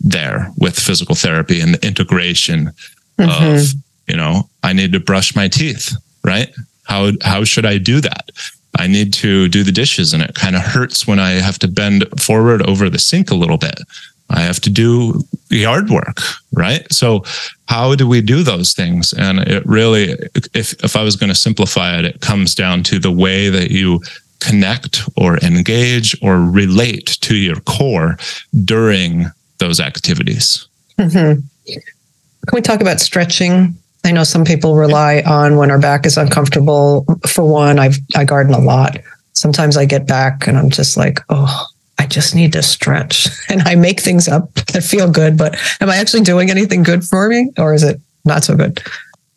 there 0.00 0.50
with 0.58 0.78
physical 0.78 1.14
therapy 1.14 1.60
and 1.60 1.74
the 1.74 1.86
integration 1.86 2.72
mm-hmm. 3.18 3.56
of, 3.56 3.72
you 4.08 4.16
know, 4.16 4.48
I 4.62 4.72
need 4.72 4.92
to 4.92 5.00
brush 5.00 5.36
my 5.36 5.48
teeth, 5.48 5.94
right? 6.24 6.48
How 6.84 7.12
how 7.22 7.44
should 7.44 7.66
I 7.66 7.78
do 7.78 8.00
that? 8.00 8.30
I 8.76 8.86
need 8.86 9.12
to 9.14 9.48
do 9.48 9.62
the 9.62 9.72
dishes 9.72 10.12
and 10.12 10.22
it 10.22 10.34
kind 10.34 10.56
of 10.56 10.62
hurts 10.62 11.06
when 11.06 11.18
I 11.18 11.32
have 11.32 11.58
to 11.60 11.68
bend 11.68 12.04
forward 12.20 12.62
over 12.62 12.88
the 12.88 12.98
sink 12.98 13.30
a 13.30 13.34
little 13.34 13.58
bit. 13.58 13.80
I 14.28 14.40
have 14.40 14.60
to 14.60 14.70
do 14.70 15.22
yard 15.50 15.88
work, 15.88 16.18
right? 16.52 16.90
So 16.92 17.24
how 17.68 17.94
do 17.94 18.08
we 18.08 18.20
do 18.20 18.42
those 18.42 18.72
things? 18.72 19.12
And 19.12 19.38
it 19.40 19.64
really, 19.66 20.16
if, 20.52 20.72
if 20.82 20.96
I 20.96 21.02
was 21.02 21.16
going 21.16 21.28
to 21.28 21.34
simplify 21.34 21.98
it, 21.98 22.04
it 22.04 22.20
comes 22.20 22.54
down 22.54 22.82
to 22.84 22.98
the 22.98 23.12
way 23.12 23.50
that 23.50 23.70
you 23.70 24.00
connect 24.40 25.02
or 25.16 25.38
engage 25.38 26.16
or 26.22 26.40
relate 26.40 27.18
to 27.22 27.36
your 27.36 27.60
core 27.60 28.16
during 28.64 29.26
those 29.58 29.80
activities. 29.80 30.66
Mm-hmm. 30.98 31.40
Can 31.66 32.52
we 32.52 32.60
talk 32.60 32.80
about 32.80 33.00
stretching 33.00 33.76
I 34.06 34.12
know 34.12 34.24
some 34.24 34.44
people 34.44 34.76
rely 34.76 35.22
on 35.26 35.56
when 35.56 35.70
our 35.70 35.80
back 35.80 36.06
is 36.06 36.16
uncomfortable. 36.16 37.04
For 37.26 37.44
one, 37.44 37.80
I've 37.80 37.98
I 38.14 38.24
garden 38.24 38.54
a 38.54 38.58
lot. 38.58 38.98
Sometimes 39.32 39.76
I 39.76 39.84
get 39.84 40.06
back 40.06 40.46
and 40.46 40.56
I'm 40.56 40.70
just 40.70 40.96
like, 40.96 41.20
oh, 41.28 41.66
I 41.98 42.06
just 42.06 42.34
need 42.34 42.52
to 42.52 42.62
stretch. 42.62 43.28
And 43.48 43.62
I 43.62 43.74
make 43.74 44.00
things 44.00 44.28
up 44.28 44.52
that 44.54 44.82
feel 44.82 45.10
good, 45.10 45.36
but 45.38 45.56
am 45.80 45.88
I 45.88 45.96
actually 45.96 46.22
doing 46.22 46.50
anything 46.50 46.82
good 46.82 47.04
for 47.04 47.28
me 47.28 47.50
or 47.58 47.74
is 47.74 47.82
it 47.82 48.00
not 48.24 48.44
so 48.44 48.56
good? 48.56 48.82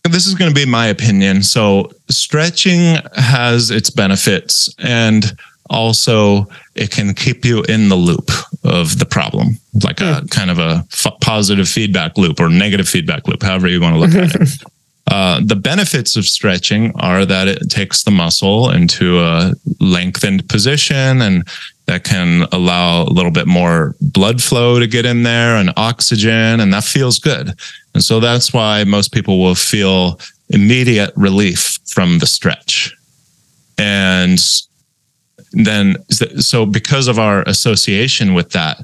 This 0.03 0.25
is 0.25 0.33
going 0.33 0.49
to 0.49 0.55
be 0.55 0.65
my 0.65 0.87
opinion. 0.87 1.43
So, 1.43 1.91
stretching 2.09 2.97
has 3.15 3.69
its 3.69 3.89
benefits 3.89 4.73
and 4.79 5.35
also 5.69 6.47
it 6.75 6.91
can 6.91 7.13
keep 7.13 7.45
you 7.45 7.63
in 7.63 7.89
the 7.89 7.95
loop 7.95 8.29
of 8.63 8.99
the 8.99 9.05
problem, 9.05 9.59
like 9.83 10.01
a 10.01 10.21
hmm. 10.21 10.27
kind 10.27 10.51
of 10.51 10.59
a 10.59 10.85
f- 10.91 11.19
positive 11.21 11.67
feedback 11.67 12.17
loop 12.17 12.39
or 12.39 12.49
negative 12.49 12.87
feedback 12.87 13.27
loop, 13.27 13.43
however 13.43 13.67
you 13.67 13.81
want 13.81 13.95
to 13.95 13.99
look 13.99 14.15
at 14.15 14.35
it. 14.35 14.49
Uh, 15.11 15.41
the 15.43 15.55
benefits 15.55 16.15
of 16.15 16.25
stretching 16.25 16.93
are 16.99 17.25
that 17.25 17.47
it 17.47 17.67
takes 17.67 18.03
the 18.03 18.11
muscle 18.11 18.69
into 18.69 19.19
a 19.19 19.53
lengthened 19.79 20.47
position 20.47 21.23
and 21.23 21.47
that 21.87 22.03
can 22.03 22.47
allow 22.51 23.01
a 23.01 23.09
little 23.09 23.31
bit 23.31 23.47
more 23.47 23.95
blood 23.99 24.39
flow 24.39 24.77
to 24.77 24.85
get 24.85 25.07
in 25.07 25.23
there 25.23 25.55
and 25.55 25.73
oxygen, 25.75 26.59
and 26.59 26.71
that 26.71 26.83
feels 26.83 27.17
good. 27.17 27.51
And 27.95 28.03
so 28.03 28.19
that's 28.19 28.53
why 28.53 28.83
most 28.83 29.11
people 29.11 29.39
will 29.39 29.55
feel 29.55 30.19
immediate 30.49 31.11
relief 31.15 31.79
from 31.87 32.19
the 32.19 32.27
stretch. 32.27 32.95
And 33.79 34.39
then 35.51 35.95
so 36.09 36.65
because 36.65 37.07
of 37.07 37.17
our 37.17 37.41
association 37.47 38.33
with 38.33 38.51
that 38.51 38.79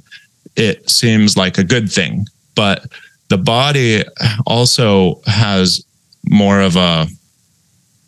it 0.56 0.90
seems 0.90 1.38
like 1.38 1.58
a 1.58 1.64
good 1.64 1.92
thing. 1.92 2.28
But 2.56 2.86
the 3.30 3.38
body 3.38 4.04
also 4.46 5.22
has 5.26 5.84
more 6.30 6.62
of 6.62 6.76
a 6.76 7.08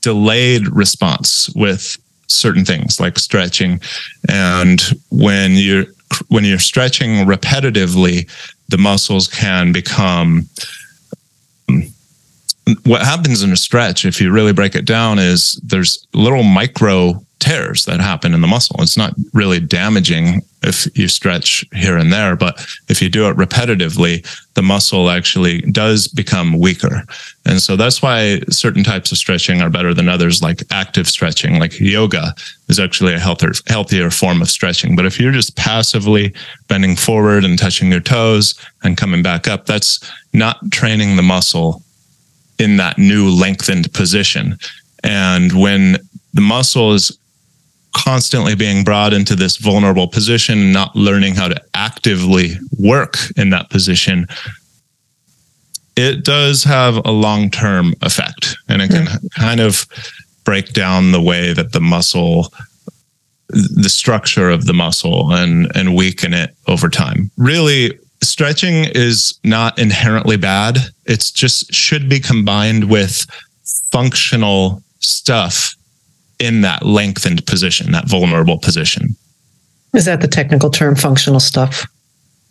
delayed 0.01 0.67
response 0.69 1.49
with 1.55 1.97
certain 2.27 2.65
things 2.65 2.99
like 2.99 3.19
stretching. 3.19 3.81
And 4.29 4.81
when 5.09 5.51
you're 5.53 5.85
when 6.29 6.45
you're 6.45 6.59
stretching 6.59 7.25
repetitively 7.25 8.29
the 8.69 8.77
muscles 8.77 9.27
can 9.27 9.73
become 9.73 10.47
what 12.83 13.01
happens 13.01 13.43
in 13.43 13.51
a 13.51 13.57
stretch 13.57 14.05
if 14.05 14.21
you 14.21 14.31
really 14.31 14.53
break 14.53 14.73
it 14.73 14.85
down 14.85 15.19
is 15.19 15.59
there's 15.65 16.07
little 16.13 16.43
micro 16.43 17.21
tears 17.39 17.85
that 17.85 17.99
happen 17.99 18.33
in 18.33 18.41
the 18.41 18.47
muscle. 18.47 18.77
It's 18.79 18.97
not 18.97 19.13
really 19.33 19.59
damaging 19.59 20.41
if 20.63 20.87
you 20.97 21.07
stretch 21.07 21.63
here 21.73 21.97
and 21.97 22.11
there, 22.11 22.35
but 22.35 22.65
if 22.89 23.01
you 23.01 23.09
do 23.09 23.29
it 23.29 23.37
repetitively, 23.37 24.25
the 24.55 24.61
muscle 24.61 25.09
actually 25.09 25.61
does 25.61 26.07
become 26.07 26.57
weaker. 26.57 27.03
And 27.45 27.61
so 27.61 27.75
that's 27.75 28.01
why 28.01 28.39
certain 28.49 28.83
types 28.83 29.11
of 29.11 29.17
stretching 29.17 29.61
are 29.61 29.69
better 29.69 29.93
than 29.93 30.09
others, 30.09 30.41
like 30.41 30.63
active 30.71 31.07
stretching, 31.07 31.59
like 31.59 31.79
yoga 31.79 32.33
is 32.69 32.79
actually 32.79 33.13
a 33.13 33.19
healthier, 33.19 33.51
healthier 33.67 34.09
form 34.09 34.41
of 34.41 34.49
stretching. 34.49 34.95
But 34.95 35.05
if 35.05 35.19
you're 35.19 35.31
just 35.31 35.55
passively 35.55 36.33
bending 36.67 36.95
forward 36.95 37.45
and 37.45 37.57
touching 37.57 37.91
your 37.91 38.01
toes 38.01 38.55
and 38.83 38.97
coming 38.97 39.21
back 39.21 39.47
up, 39.47 39.67
that's 39.67 39.99
not 40.33 40.57
training 40.71 41.15
the 41.15 41.23
muscle 41.23 41.83
in 42.59 42.77
that 42.77 42.97
new 42.97 43.29
lengthened 43.29 43.93
position. 43.93 44.57
And 45.03 45.53
when 45.53 45.97
the 46.33 46.41
muscle 46.41 46.93
is 46.93 47.17
constantly 47.97 48.55
being 48.55 48.83
brought 48.83 49.11
into 49.11 49.35
this 49.35 49.57
vulnerable 49.57 50.07
position, 50.07 50.59
and 50.59 50.73
not 50.73 50.95
learning 50.95 51.33
how 51.33 51.47
to 51.47 51.61
actively 51.73 52.53
work 52.77 53.17
in 53.35 53.49
that 53.49 53.69
position, 53.71 54.27
it 55.95 56.23
does 56.23 56.63
have 56.63 56.97
a 57.05 57.11
long 57.11 57.49
term 57.49 57.93
effect. 58.01 58.55
And 58.69 58.81
it 58.83 58.89
can 58.89 59.05
mm-hmm. 59.05 59.41
kind 59.41 59.59
of 59.59 59.85
break 60.45 60.73
down 60.73 61.11
the 61.11 61.21
way 61.21 61.53
that 61.53 61.73
the 61.73 61.81
muscle 61.81 62.53
the 63.49 63.89
structure 63.89 64.49
of 64.49 64.65
the 64.65 64.73
muscle 64.73 65.31
and 65.31 65.71
and 65.73 65.95
weaken 65.95 66.33
it 66.33 66.53
over 66.67 66.89
time. 66.89 67.31
Really 67.37 67.97
stretching 68.21 68.85
is 68.93 69.39
not 69.45 69.79
inherently 69.79 70.35
bad. 70.35 70.79
It's 71.05 71.31
just 71.31 71.73
should 71.73 72.09
be 72.09 72.19
combined 72.19 72.89
with 72.89 73.25
functional 73.89 74.83
stuff 74.99 75.76
in 76.39 76.61
that 76.61 76.85
lengthened 76.85 77.45
position, 77.45 77.91
that 77.91 78.07
vulnerable 78.07 78.57
position. 78.57 79.15
Is 79.93 80.05
that 80.05 80.21
the 80.21 80.27
technical 80.27 80.69
term, 80.69 80.95
functional 80.95 81.39
stuff? 81.39 81.87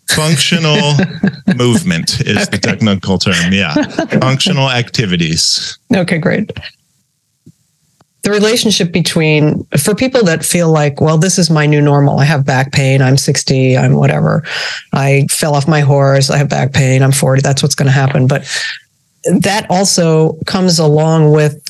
Functional 0.08 0.94
movement 1.56 2.20
is 2.20 2.36
okay. 2.36 2.44
the 2.50 2.58
technical 2.58 3.18
term. 3.18 3.52
Yeah. 3.52 3.74
Functional 4.20 4.70
activities. 4.70 5.78
Okay, 5.94 6.18
great. 6.18 6.50
The 8.22 8.30
relationship 8.30 8.92
between, 8.92 9.64
for 9.78 9.94
people 9.94 10.24
that 10.24 10.44
feel 10.44 10.70
like, 10.70 11.00
well, 11.00 11.18
this 11.18 11.38
is 11.38 11.50
my 11.50 11.66
new 11.66 11.80
normal. 11.80 12.18
I 12.18 12.24
have 12.24 12.44
back 12.44 12.72
pain. 12.72 13.00
I'm 13.00 13.16
60. 13.16 13.76
I'm 13.76 13.94
whatever. 13.94 14.42
I 14.92 15.26
fell 15.30 15.54
off 15.54 15.68
my 15.68 15.80
horse. 15.80 16.30
I 16.30 16.36
have 16.38 16.48
back 16.48 16.72
pain. 16.72 17.02
I'm 17.02 17.12
40. 17.12 17.42
That's 17.42 17.62
what's 17.62 17.76
going 17.76 17.86
to 17.86 17.92
happen. 17.92 18.26
But 18.26 18.44
that 19.24 19.66
also 19.70 20.34
comes 20.46 20.78
along 20.78 21.32
with 21.32 21.62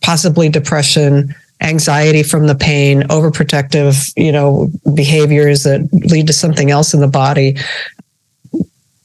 possibly 0.00 0.48
depression, 0.48 1.34
anxiety 1.60 2.22
from 2.22 2.46
the 2.46 2.54
pain, 2.54 3.02
overprotective, 3.02 4.12
you 4.16 4.32
know, 4.32 4.70
behaviors 4.94 5.62
that 5.64 5.88
lead 5.92 6.26
to 6.26 6.32
something 6.32 6.70
else 6.70 6.94
in 6.94 7.00
the 7.00 7.08
body. 7.08 7.56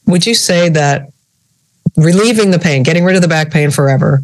Would 0.06 0.26
you 0.26 0.34
say 0.34 0.68
that 0.70 1.10
relieving 1.96 2.50
the 2.50 2.58
pain, 2.58 2.82
getting 2.82 3.04
rid 3.04 3.16
of 3.16 3.22
the 3.22 3.28
back 3.28 3.50
pain 3.50 3.70
forever, 3.70 4.22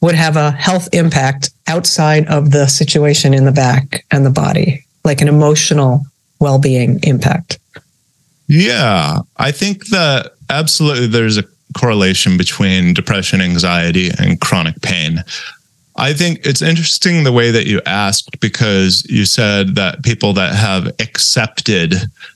would 0.00 0.14
have 0.14 0.36
a 0.36 0.50
health 0.50 0.88
impact 0.92 1.50
outside 1.66 2.26
of 2.28 2.50
the 2.52 2.66
situation 2.66 3.34
in 3.34 3.44
the 3.44 3.52
back 3.52 4.04
and 4.10 4.24
the 4.24 4.30
body, 4.30 4.84
like 5.04 5.20
an 5.20 5.28
emotional 5.28 6.04
well 6.40 6.58
being 6.58 6.98
impact? 7.02 7.58
Yeah, 8.48 9.18
I 9.36 9.52
think 9.52 9.88
that 9.88 10.32
absolutely 10.48 11.06
there's 11.06 11.38
a 11.38 11.44
correlation 11.78 12.36
between 12.36 12.94
depression, 12.94 13.40
anxiety, 13.40 14.10
and 14.18 14.40
chronic 14.40 14.80
pain. 14.82 15.22
I 16.00 16.14
think 16.14 16.46
it's 16.46 16.62
interesting 16.62 17.24
the 17.24 17.32
way 17.32 17.50
that 17.50 17.66
you 17.66 17.82
asked 17.84 18.40
because 18.40 19.04
you 19.10 19.26
said 19.26 19.74
that 19.74 20.02
people 20.02 20.32
that 20.32 20.54
have 20.54 20.86
accepted 20.98 21.94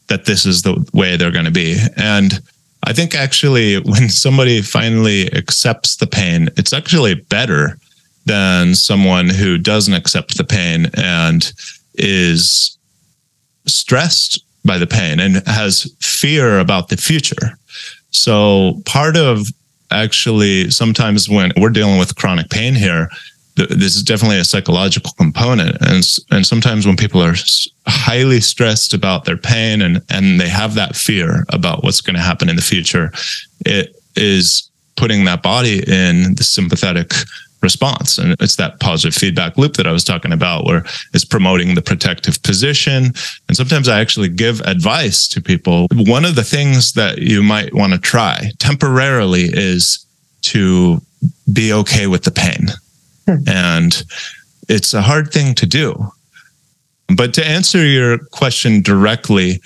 that 0.08 0.26
this 0.26 0.44
is 0.44 0.60
the 0.60 0.86
way 0.92 1.16
they're 1.16 1.30
going 1.30 1.46
to 1.46 1.50
be. 1.50 1.78
And 1.96 2.42
I 2.82 2.92
think 2.92 3.14
actually, 3.14 3.76
when 3.80 4.10
somebody 4.10 4.60
finally 4.60 5.32
accepts 5.32 5.96
the 5.96 6.06
pain, 6.06 6.50
it's 6.58 6.74
actually 6.74 7.14
better 7.14 7.78
than 8.26 8.74
someone 8.74 9.30
who 9.30 9.56
doesn't 9.56 9.94
accept 9.94 10.36
the 10.36 10.44
pain 10.44 10.90
and 10.98 11.50
is 11.94 12.76
stressed 13.64 14.44
by 14.66 14.76
the 14.76 14.86
pain 14.86 15.20
and 15.20 15.36
has 15.46 15.90
fear 16.00 16.58
about 16.58 16.88
the 16.88 16.98
future. 16.98 17.58
So, 18.10 18.82
part 18.84 19.16
of 19.16 19.46
actually 19.90 20.70
sometimes 20.70 21.30
when 21.30 21.50
we're 21.56 21.70
dealing 21.70 21.98
with 21.98 22.16
chronic 22.16 22.50
pain 22.50 22.74
here, 22.74 23.08
this 23.56 23.94
is 23.94 24.02
definitely 24.02 24.38
a 24.38 24.44
psychological 24.44 25.12
component. 25.16 25.76
And 25.80 26.04
and 26.30 26.46
sometimes 26.46 26.86
when 26.86 26.96
people 26.96 27.22
are 27.22 27.34
highly 27.86 28.40
stressed 28.40 28.94
about 28.94 29.24
their 29.24 29.36
pain 29.36 29.82
and 29.82 30.02
and 30.10 30.40
they 30.40 30.48
have 30.48 30.74
that 30.74 30.96
fear 30.96 31.44
about 31.50 31.84
what's 31.84 32.00
going 32.00 32.16
to 32.16 32.22
happen 32.22 32.48
in 32.48 32.56
the 32.56 32.62
future 32.62 33.12
it 33.64 33.96
is 34.16 34.70
putting 34.96 35.24
that 35.24 35.42
body 35.42 35.78
in 35.86 36.34
the 36.36 36.44
sympathetic 36.44 37.12
response. 37.62 38.18
And 38.18 38.36
it's 38.40 38.56
that 38.56 38.78
positive 38.78 39.14
feedback 39.14 39.56
loop 39.56 39.74
that 39.74 39.86
I 39.86 39.92
was 39.92 40.04
talking 40.04 40.32
about 40.32 40.66
where 40.66 40.84
it's 41.14 41.24
promoting 41.24 41.74
the 41.74 41.82
protective 41.82 42.42
position. 42.42 43.12
And 43.48 43.56
sometimes 43.56 43.88
I 43.88 44.00
actually 44.00 44.28
give 44.28 44.60
advice 44.60 45.26
to 45.28 45.40
people. 45.40 45.88
One 45.92 46.24
of 46.24 46.36
the 46.36 46.44
things 46.44 46.92
that 46.92 47.18
you 47.18 47.42
might 47.42 47.74
want 47.74 47.94
to 47.94 47.98
try 47.98 48.52
temporarily 48.58 49.44
is 49.52 50.04
to 50.42 51.00
be 51.52 51.72
okay 51.72 52.06
with 52.06 52.24
the 52.24 52.30
pain. 52.30 52.68
And 53.46 54.02
it's 54.68 54.94
a 54.94 55.02
hard 55.02 55.32
thing 55.32 55.54
to 55.56 55.66
do. 55.66 56.10
But 57.16 57.34
to 57.34 57.46
answer 57.46 57.84
your 57.84 58.18
question 58.18 58.82
directly, 58.82 59.60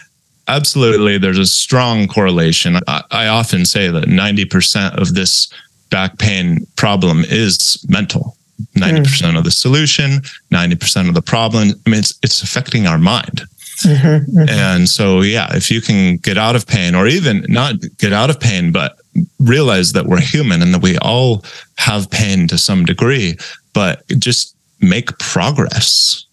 absolutely, 0.48 1.18
there's 1.18 1.38
a 1.38 1.46
strong 1.46 2.08
correlation. 2.08 2.78
I, 2.86 3.02
I 3.10 3.26
often 3.28 3.64
say 3.64 3.88
that 3.90 4.04
90% 4.04 5.00
of 5.00 5.14
this 5.14 5.52
back 5.90 6.18
pain 6.18 6.66
problem 6.76 7.24
is 7.28 7.84
mental. 7.88 8.36
90% 8.76 9.02
mm. 9.04 9.38
of 9.38 9.44
the 9.44 9.50
solution, 9.50 10.20
90% 10.52 11.08
of 11.08 11.14
the 11.14 11.22
problem. 11.22 11.70
I 11.86 11.90
mean, 11.90 12.00
it's, 12.00 12.18
it's 12.22 12.42
affecting 12.42 12.86
our 12.86 12.98
mind. 12.98 13.42
Mm-hmm, 13.82 14.38
mm-hmm. 14.38 14.48
And 14.48 14.88
so, 14.88 15.20
yeah, 15.20 15.54
if 15.54 15.70
you 15.70 15.80
can 15.80 16.16
get 16.16 16.36
out 16.36 16.56
of 16.56 16.66
pain 16.66 16.96
or 16.96 17.06
even 17.06 17.44
not 17.48 17.76
get 17.98 18.12
out 18.12 18.30
of 18.30 18.40
pain, 18.40 18.72
but 18.72 18.98
realize 19.38 19.92
that 19.92 20.06
we're 20.06 20.20
human 20.20 20.62
and 20.62 20.74
that 20.74 20.82
we 20.82 20.98
all 20.98 21.44
have 21.76 22.10
pain 22.10 22.48
to 22.48 22.58
some 22.58 22.84
degree, 22.84 23.36
but 23.72 24.06
just 24.18 24.56
make 24.80 25.18
progress. 25.18 26.24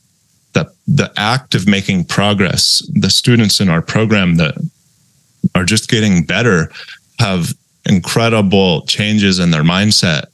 The, 0.54 0.72
the 0.88 1.12
act 1.18 1.56
of 1.56 1.68
making 1.68 2.06
progress, 2.06 2.88
the 2.94 3.10
students 3.10 3.60
in 3.60 3.70
our 3.70 3.82
program 3.82 4.36
that 4.38 4.56
are 5.54 5.66
just 5.66 5.90
getting 5.90 6.24
better 6.24 6.72
have 7.20 7.54
incredible 7.86 8.86
changes 8.86 9.40
in 9.40 9.52
their 9.52 9.64
mindset 9.64 10.26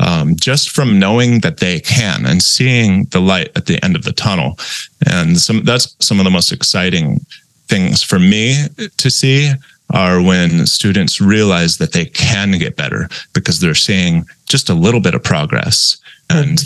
um, 0.00 0.36
just 0.36 0.70
from 0.70 0.98
knowing 0.98 1.40
that 1.40 1.58
they 1.58 1.80
can 1.80 2.24
and 2.26 2.42
seeing 2.42 3.04
the 3.06 3.20
light 3.20 3.50
at 3.56 3.66
the 3.66 3.82
end 3.84 3.96
of 3.96 4.04
the 4.04 4.12
tunnel. 4.12 4.58
And 5.06 5.38
some 5.38 5.64
that's 5.64 5.96
some 6.00 6.18
of 6.18 6.24
the 6.24 6.30
most 6.30 6.52
exciting 6.52 7.24
things 7.68 8.02
for 8.02 8.18
me 8.18 8.64
to 8.96 9.10
see 9.10 9.52
are 9.90 10.20
when 10.20 10.66
students 10.66 11.20
realize 11.20 11.78
that 11.78 11.92
they 11.92 12.04
can 12.04 12.52
get 12.58 12.76
better 12.76 13.08
because 13.32 13.60
they're 13.60 13.74
seeing 13.74 14.24
just 14.46 14.68
a 14.68 14.74
little 14.74 15.00
bit 15.00 15.14
of 15.14 15.22
progress. 15.22 15.96
And, 16.28 16.60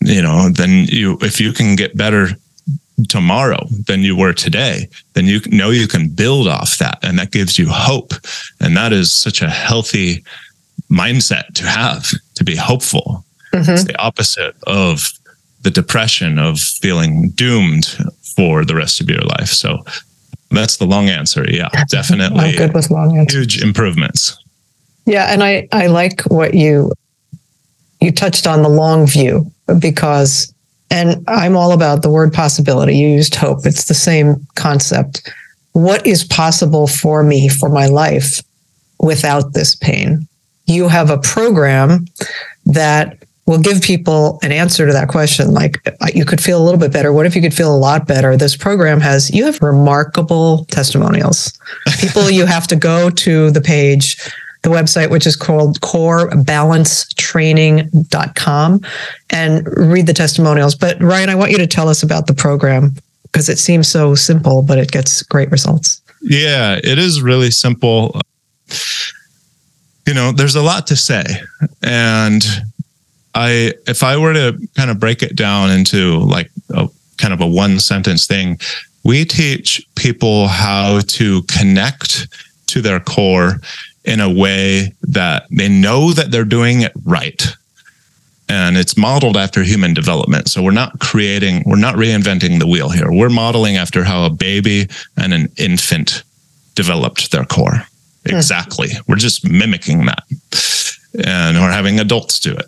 you 0.00 0.22
know, 0.22 0.48
then 0.50 0.86
you, 0.88 1.18
if 1.22 1.40
you 1.40 1.52
can 1.52 1.74
get 1.76 1.96
better 1.96 2.28
tomorrow 3.08 3.66
than 3.86 4.00
you 4.00 4.16
were 4.16 4.32
today, 4.32 4.88
then 5.14 5.26
you 5.26 5.40
know 5.50 5.70
you 5.70 5.88
can 5.88 6.08
build 6.08 6.48
off 6.48 6.78
that. 6.78 6.98
And 7.02 7.18
that 7.18 7.32
gives 7.32 7.58
you 7.58 7.68
hope. 7.68 8.12
And 8.60 8.76
that 8.76 8.92
is 8.92 9.12
such 9.12 9.42
a 9.42 9.50
healthy 9.50 10.24
mindset 10.90 11.52
to 11.54 11.66
have, 11.66 12.10
to 12.36 12.44
be 12.44 12.56
hopeful. 12.56 13.24
Mm-hmm. 13.52 13.70
It's 13.70 13.84
the 13.84 14.00
opposite 14.00 14.54
of 14.66 15.10
the 15.62 15.70
depression 15.70 16.38
of 16.38 16.60
feeling 16.60 17.30
doomed 17.30 17.86
for 18.36 18.64
the 18.64 18.76
rest 18.76 19.00
of 19.00 19.10
your 19.10 19.22
life. 19.22 19.48
So 19.48 19.84
that's 20.50 20.76
the 20.76 20.86
long 20.86 21.08
answer. 21.08 21.44
Yeah, 21.48 21.68
definitely. 21.88 22.40
I'm 22.40 22.56
good 22.56 22.74
with 22.74 22.90
long 22.90 23.18
answers. 23.18 23.36
Huge 23.36 23.62
improvements. 23.62 24.38
Yeah, 25.04 25.32
and 25.32 25.42
I 25.42 25.68
I 25.72 25.86
like 25.86 26.22
what 26.22 26.54
you 26.54 26.92
you 28.00 28.12
touched 28.12 28.46
on 28.46 28.62
the 28.62 28.68
long 28.68 29.06
view 29.06 29.50
because 29.78 30.52
and 30.90 31.24
I'm 31.28 31.56
all 31.56 31.72
about 31.72 32.02
the 32.02 32.10
word 32.10 32.32
possibility. 32.32 32.96
You 32.96 33.08
used 33.08 33.34
hope. 33.34 33.66
It's 33.66 33.86
the 33.86 33.94
same 33.94 34.46
concept. 34.54 35.28
What 35.72 36.06
is 36.06 36.24
possible 36.24 36.86
for 36.86 37.22
me 37.22 37.48
for 37.48 37.68
my 37.68 37.86
life 37.86 38.42
without 39.00 39.52
this 39.52 39.74
pain? 39.74 40.26
You 40.66 40.88
have 40.88 41.10
a 41.10 41.18
program 41.18 42.06
that 42.64 43.25
will 43.46 43.60
give 43.60 43.80
people 43.80 44.38
an 44.42 44.52
answer 44.52 44.86
to 44.86 44.92
that 44.92 45.08
question. 45.08 45.52
Like 45.52 45.80
uh, 45.86 45.92
you 46.12 46.24
could 46.24 46.40
feel 46.40 46.60
a 46.60 46.64
little 46.64 46.80
bit 46.80 46.92
better. 46.92 47.12
What 47.12 47.26
if 47.26 47.36
you 47.36 47.42
could 47.42 47.54
feel 47.54 47.74
a 47.74 47.78
lot 47.78 48.06
better? 48.06 48.36
This 48.36 48.56
program 48.56 49.00
has, 49.00 49.30
you 49.30 49.44
have 49.44 49.60
remarkable 49.62 50.64
testimonials. 50.66 51.52
People, 52.00 52.30
you 52.30 52.46
have 52.46 52.68
to 52.68 52.76
go 52.76 53.10
to 53.10 53.50
the 53.52 53.60
page, 53.60 54.16
the 54.62 54.70
website, 54.70 55.10
which 55.10 55.26
is 55.26 55.36
called 55.36 55.80
corebalancetraining.com 55.80 58.80
and 59.30 59.68
read 59.76 60.06
the 60.06 60.12
testimonials. 60.12 60.74
But 60.74 61.00
Ryan, 61.00 61.30
I 61.30 61.36
want 61.36 61.52
you 61.52 61.58
to 61.58 61.68
tell 61.68 61.88
us 61.88 62.02
about 62.02 62.26
the 62.26 62.34
program 62.34 62.94
because 63.22 63.48
it 63.48 63.58
seems 63.58 63.86
so 63.86 64.16
simple, 64.16 64.62
but 64.62 64.78
it 64.78 64.90
gets 64.90 65.22
great 65.22 65.52
results. 65.52 66.02
Yeah, 66.22 66.80
it 66.82 66.98
is 66.98 67.22
really 67.22 67.52
simple. 67.52 68.20
You 70.06 70.14
know, 70.14 70.32
there's 70.32 70.56
a 70.56 70.62
lot 70.62 70.88
to 70.88 70.96
say. 70.96 71.22
And 71.82 72.44
I 73.36 73.74
if 73.86 74.02
I 74.02 74.16
were 74.16 74.32
to 74.32 74.58
kind 74.76 74.90
of 74.90 74.98
break 74.98 75.22
it 75.22 75.36
down 75.36 75.70
into 75.70 76.18
like 76.20 76.50
a 76.70 76.88
kind 77.18 77.34
of 77.34 77.42
a 77.42 77.46
one 77.46 77.78
sentence 77.80 78.26
thing, 78.26 78.58
we 79.04 79.26
teach 79.26 79.86
people 79.94 80.48
how 80.48 81.00
to 81.00 81.42
connect 81.42 82.28
to 82.68 82.80
their 82.80 82.98
core 82.98 83.60
in 84.04 84.20
a 84.20 84.32
way 84.32 84.92
that 85.02 85.46
they 85.50 85.68
know 85.68 86.12
that 86.12 86.30
they're 86.30 86.44
doing 86.44 86.80
it 86.80 86.92
right. 87.04 87.46
And 88.48 88.76
it's 88.78 88.96
modeled 88.96 89.36
after 89.36 89.62
human 89.62 89.92
development. 89.92 90.48
So 90.48 90.62
we're 90.62 90.70
not 90.70 90.98
creating, 91.00 91.64
we're 91.66 91.76
not 91.76 91.96
reinventing 91.96 92.58
the 92.58 92.66
wheel 92.66 92.88
here. 92.88 93.12
We're 93.12 93.28
modeling 93.28 93.76
after 93.76 94.04
how 94.04 94.24
a 94.24 94.30
baby 94.30 94.88
and 95.16 95.34
an 95.34 95.48
infant 95.58 96.22
developed 96.74 97.32
their 97.32 97.44
core. 97.44 97.82
Hmm. 98.24 98.36
Exactly. 98.36 98.90
We're 99.08 99.16
just 99.16 99.46
mimicking 99.46 100.06
that. 100.06 100.22
And 101.24 101.58
we're 101.58 101.72
having 101.72 101.98
adults 101.98 102.38
do 102.38 102.54
it 102.54 102.66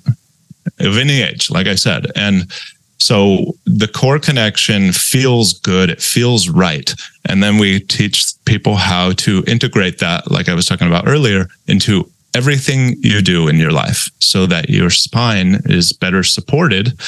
of 0.81 0.97
any 0.97 1.23
age, 1.23 1.51
like 1.51 1.67
I 1.67 1.75
said. 1.75 2.07
And 2.17 2.51
so 2.99 3.55
the 3.65 3.89
core 3.89 4.19
connection 4.19 4.93
feels 4.93 5.53
good, 5.53 5.89
it 5.91 6.03
feels 6.03 6.49
right. 6.49 6.93
And 7.29 7.43
then 7.43 7.59
we 7.59 7.81
teach 7.81 8.33
people 8.45 8.75
how 8.75 9.13
to 9.13 9.45
integrate 9.47 9.99
that, 9.99 10.31
like 10.31 10.49
I 10.49 10.55
was 10.55 10.67
talking 10.67 10.89
about 10.89 11.07
earlier, 11.07 11.47
into 11.69 12.11
everything 12.35 12.97
you 13.01 13.23
do 13.23 13.49
in 13.49 13.57
your 13.57 13.71
life 13.73 14.09
so 14.19 14.47
that 14.47 14.69
your 14.69 14.91
spine 14.91 15.61
is 15.65 15.93
better 15.93 16.23
supported 16.23 17.01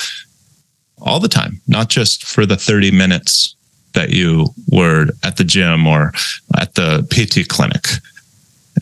all 1.02 1.20
the 1.20 1.28
time, 1.28 1.60
not 1.66 1.88
just 1.88 2.24
for 2.24 2.46
the 2.46 2.56
30 2.56 2.90
minutes 2.90 3.56
that 3.94 4.10
you 4.10 4.46
were 4.70 5.08
at 5.24 5.36
the 5.36 5.44
gym 5.44 5.86
or 5.86 6.12
at 6.58 6.74
the 6.74 7.02
PT 7.10 7.48
clinic. 7.48 7.86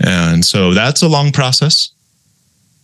And 0.01 0.45
so 0.45 0.75
that's 0.75 1.03
a 1.03 1.09
long 1.09 1.33
process. 1.33 1.91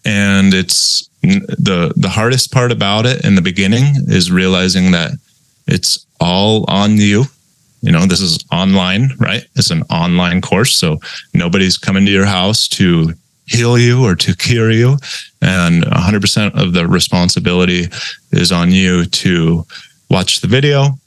And 0.04 0.52
it's 0.52 1.08
the 1.28 1.92
the 1.96 2.08
hardest 2.08 2.52
part 2.52 2.72
about 2.72 3.06
it 3.06 3.24
in 3.24 3.34
the 3.34 3.42
beginning 3.42 3.84
is 4.08 4.30
realizing 4.30 4.92
that 4.92 5.12
it's 5.66 6.06
all 6.20 6.64
on 6.68 6.96
you. 6.96 7.24
You 7.82 7.92
know 7.92 8.06
this 8.06 8.20
is 8.20 8.38
online 8.52 9.10
right? 9.18 9.44
It's 9.56 9.70
an 9.70 9.82
online 9.84 10.40
course 10.40 10.76
so 10.76 10.98
nobody's 11.34 11.78
coming 11.78 12.06
to 12.06 12.12
your 12.12 12.26
house 12.26 12.68
to 12.68 13.12
heal 13.46 13.78
you 13.78 14.04
or 14.04 14.14
to 14.16 14.34
cure 14.34 14.70
you. 14.70 14.96
And 15.42 15.84
100% 15.84 16.54
of 16.54 16.72
the 16.72 16.86
responsibility 16.86 17.88
is 18.32 18.50
on 18.50 18.70
you 18.70 19.04
to 19.04 19.66
watch 20.08 20.40
the 20.40 20.48
video 20.48 20.98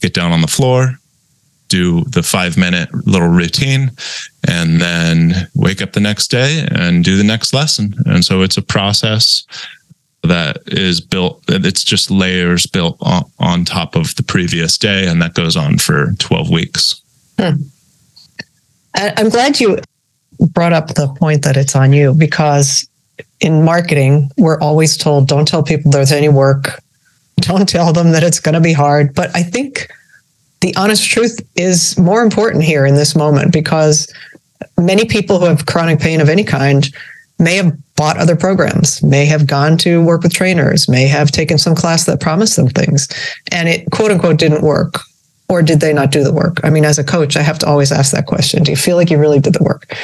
get 0.00 0.14
down 0.14 0.32
on 0.32 0.40
the 0.40 0.46
floor 0.46 0.98
do 1.74 2.04
the 2.04 2.22
five 2.22 2.56
minute 2.56 2.88
little 3.04 3.28
routine 3.28 3.90
and 4.46 4.80
then 4.80 5.48
wake 5.56 5.82
up 5.82 5.92
the 5.92 6.00
next 6.00 6.28
day 6.28 6.66
and 6.70 7.02
do 7.02 7.16
the 7.16 7.24
next 7.24 7.52
lesson. 7.52 7.94
And 8.06 8.24
so 8.24 8.42
it's 8.42 8.56
a 8.56 8.62
process 8.62 9.44
that 10.22 10.58
is 10.66 11.00
built, 11.00 11.42
it's 11.48 11.82
just 11.82 12.12
layers 12.12 12.64
built 12.66 12.96
on, 13.00 13.24
on 13.40 13.64
top 13.64 13.96
of 13.96 14.14
the 14.14 14.22
previous 14.22 14.78
day. 14.78 15.08
And 15.08 15.20
that 15.20 15.34
goes 15.34 15.56
on 15.56 15.78
for 15.78 16.12
12 16.18 16.48
weeks. 16.48 17.02
Hmm. 17.40 17.62
I'm 18.94 19.28
glad 19.28 19.58
you 19.58 19.78
brought 20.52 20.72
up 20.72 20.94
the 20.94 21.08
point 21.18 21.42
that 21.42 21.56
it's 21.56 21.74
on 21.74 21.92
you 21.92 22.14
because 22.14 22.88
in 23.40 23.64
marketing, 23.64 24.30
we're 24.38 24.60
always 24.60 24.96
told 24.96 25.26
don't 25.26 25.48
tell 25.48 25.64
people 25.64 25.90
there's 25.90 26.12
any 26.12 26.28
work, 26.28 26.80
don't 27.40 27.68
tell 27.68 27.92
them 27.92 28.12
that 28.12 28.22
it's 28.22 28.38
going 28.38 28.54
to 28.54 28.60
be 28.60 28.72
hard. 28.72 29.12
But 29.12 29.34
I 29.34 29.42
think 29.42 29.90
the 30.64 30.74
honest 30.76 31.06
truth 31.10 31.46
is 31.56 31.98
more 31.98 32.22
important 32.22 32.64
here 32.64 32.86
in 32.86 32.94
this 32.94 33.14
moment 33.14 33.52
because 33.52 34.10
many 34.78 35.04
people 35.04 35.38
who 35.38 35.44
have 35.44 35.66
chronic 35.66 36.00
pain 36.00 36.22
of 36.22 36.30
any 36.30 36.42
kind 36.42 36.88
may 37.38 37.56
have 37.56 37.76
bought 37.96 38.16
other 38.16 38.34
programs, 38.34 39.02
may 39.02 39.26
have 39.26 39.46
gone 39.46 39.76
to 39.76 40.02
work 40.02 40.22
with 40.22 40.32
trainers, 40.32 40.88
may 40.88 41.06
have 41.06 41.30
taken 41.30 41.58
some 41.58 41.74
class 41.74 42.06
that 42.06 42.18
promised 42.18 42.56
them 42.56 42.68
things, 42.68 43.08
and 43.52 43.68
it 43.68 43.90
quote 43.90 44.10
unquote 44.10 44.38
didn't 44.38 44.62
work. 44.62 45.00
Or 45.50 45.60
did 45.60 45.80
they 45.80 45.92
not 45.92 46.10
do 46.10 46.24
the 46.24 46.32
work? 46.32 46.60
I 46.64 46.70
mean, 46.70 46.86
as 46.86 46.98
a 46.98 47.04
coach, 47.04 47.36
I 47.36 47.42
have 47.42 47.58
to 47.58 47.66
always 47.66 47.92
ask 47.92 48.12
that 48.12 48.24
question. 48.24 48.62
Do 48.62 48.70
you 48.70 48.76
feel 48.78 48.96
like 48.96 49.10
you 49.10 49.18
really 49.18 49.40
did 49.40 49.52
the 49.52 49.62
work? 49.62 49.94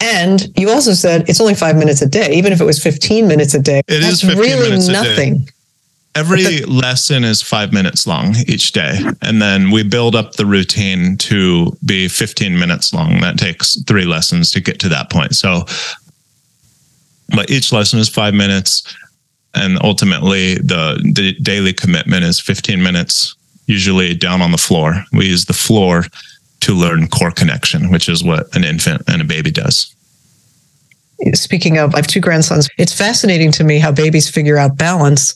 And 0.00 0.48
you 0.58 0.68
also 0.68 0.94
said 0.94 1.28
it's 1.28 1.40
only 1.40 1.54
five 1.54 1.76
minutes 1.76 2.02
a 2.02 2.08
day. 2.08 2.32
Even 2.32 2.52
if 2.52 2.60
it 2.60 2.64
was 2.64 2.82
15 2.82 3.28
minutes 3.28 3.54
a 3.54 3.60
day, 3.60 3.82
it 3.86 4.00
that's 4.00 4.24
is 4.24 4.34
really 4.34 4.76
nothing. 4.92 5.48
Every 6.16 6.60
lesson 6.60 7.24
is 7.24 7.42
five 7.42 7.74
minutes 7.74 8.06
long 8.06 8.34
each 8.46 8.72
day. 8.72 8.98
And 9.20 9.42
then 9.42 9.70
we 9.70 9.82
build 9.82 10.16
up 10.16 10.32
the 10.32 10.46
routine 10.46 11.18
to 11.18 11.76
be 11.84 12.08
15 12.08 12.58
minutes 12.58 12.94
long. 12.94 13.20
That 13.20 13.38
takes 13.38 13.78
three 13.82 14.06
lessons 14.06 14.50
to 14.52 14.60
get 14.60 14.80
to 14.80 14.88
that 14.88 15.10
point. 15.10 15.36
So, 15.36 15.64
but 17.34 17.50
each 17.50 17.70
lesson 17.70 17.98
is 17.98 18.08
five 18.08 18.32
minutes. 18.32 18.96
And 19.54 19.78
ultimately, 19.82 20.54
the, 20.54 20.98
the 21.14 21.34
daily 21.42 21.74
commitment 21.74 22.24
is 22.24 22.40
15 22.40 22.82
minutes, 22.82 23.34
usually 23.66 24.14
down 24.14 24.40
on 24.40 24.52
the 24.52 24.58
floor. 24.58 25.04
We 25.12 25.26
use 25.26 25.44
the 25.44 25.52
floor 25.52 26.04
to 26.60 26.74
learn 26.74 27.08
core 27.08 27.30
connection, 27.30 27.90
which 27.90 28.08
is 28.08 28.24
what 28.24 28.54
an 28.56 28.64
infant 28.64 29.02
and 29.06 29.20
a 29.20 29.24
baby 29.24 29.50
does. 29.50 29.94
Speaking 31.34 31.78
of, 31.78 31.94
I 31.94 31.98
have 31.98 32.06
two 32.06 32.20
grandsons. 32.20 32.68
It's 32.78 32.92
fascinating 32.92 33.50
to 33.52 33.64
me 33.64 33.78
how 33.78 33.92
babies 33.92 34.28
figure 34.28 34.58
out 34.58 34.76
balance 34.76 35.34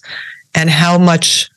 and 0.54 0.68
how 0.70 0.98
much 0.98 1.49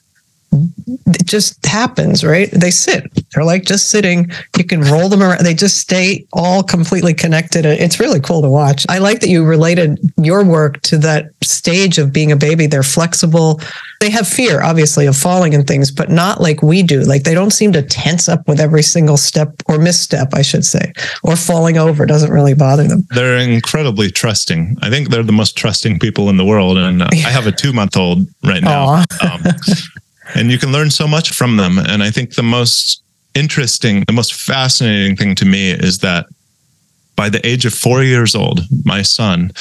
it 1.07 1.25
just 1.25 1.65
happens, 1.65 2.23
right? 2.23 2.49
They 2.51 2.71
sit. 2.71 3.03
They're 3.33 3.43
like 3.43 3.63
just 3.65 3.89
sitting. 3.89 4.31
You 4.57 4.63
can 4.63 4.81
roll 4.81 5.09
them 5.09 5.21
around. 5.21 5.43
They 5.43 5.53
just 5.53 5.77
stay 5.77 6.25
all 6.33 6.63
completely 6.63 7.13
connected. 7.13 7.65
It's 7.65 7.99
really 7.99 8.19
cool 8.19 8.41
to 8.41 8.49
watch. 8.49 8.85
I 8.89 8.99
like 8.99 9.19
that 9.21 9.29
you 9.29 9.43
related 9.43 9.99
your 10.17 10.43
work 10.43 10.81
to 10.83 10.97
that 10.99 11.31
stage 11.43 11.97
of 11.97 12.13
being 12.13 12.31
a 12.31 12.35
baby. 12.35 12.67
They're 12.67 12.83
flexible. 12.83 13.59
They 13.99 14.09
have 14.09 14.27
fear, 14.27 14.61
obviously, 14.61 15.05
of 15.05 15.15
falling 15.15 15.55
and 15.55 15.65
things, 15.65 15.89
but 15.89 16.09
not 16.09 16.41
like 16.41 16.61
we 16.61 16.83
do. 16.83 17.01
Like 17.01 17.23
they 17.23 17.33
don't 17.33 17.51
seem 17.51 17.71
to 17.73 17.81
tense 17.81 18.27
up 18.27 18.47
with 18.47 18.59
every 18.59 18.83
single 18.83 19.17
step 19.17 19.61
or 19.67 19.77
misstep, 19.77 20.33
I 20.33 20.41
should 20.41 20.65
say, 20.65 20.93
or 21.23 21.35
falling 21.35 21.77
over 21.77 22.05
doesn't 22.05 22.31
really 22.31 22.53
bother 22.53 22.83
them. 22.83 23.07
They're 23.11 23.37
incredibly 23.37 24.11
trusting. 24.11 24.77
I 24.81 24.89
think 24.89 25.09
they're 25.09 25.23
the 25.23 25.31
most 25.31 25.57
trusting 25.57 25.99
people 25.99 26.29
in 26.29 26.37
the 26.37 26.45
world. 26.45 26.77
And 26.77 27.01
uh, 27.01 27.07
I 27.11 27.29
have 27.29 27.47
a 27.47 27.51
two 27.51 27.73
month 27.73 27.97
old 27.97 28.27
right 28.43 28.61
now. 28.61 29.03
Um, 29.21 29.43
and 30.35 30.51
you 30.51 30.57
can 30.57 30.71
learn 30.71 30.91
so 30.91 31.07
much 31.07 31.33
from 31.33 31.57
them. 31.57 31.77
And 31.77 32.03
I 32.03 32.11
think 32.11 32.35
the 32.35 32.43
most 32.43 33.03
interesting, 33.35 34.03
the 34.07 34.13
most 34.13 34.33
fascinating 34.33 35.15
thing 35.15 35.35
to 35.35 35.45
me 35.45 35.71
is 35.71 35.99
that 35.99 36.25
by 37.15 37.29
the 37.29 37.45
age 37.45 37.65
of 37.65 37.73
four 37.73 38.03
years 38.03 38.35
old, 38.35 38.61
my 38.85 39.01
son 39.01 39.51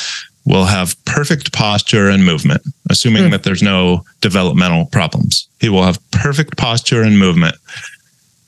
will 0.44 0.64
have 0.64 1.02
perfect 1.04 1.52
posture 1.52 2.08
and 2.08 2.24
movement, 2.24 2.62
assuming 2.90 3.24
mm. 3.24 3.30
that 3.30 3.44
there's 3.44 3.62
no 3.62 4.04
developmental 4.20 4.86
problems. 4.86 5.48
He 5.60 5.68
will 5.68 5.84
have 5.84 6.00
perfect 6.10 6.56
posture 6.56 7.02
and 7.02 7.18
movement. 7.18 7.54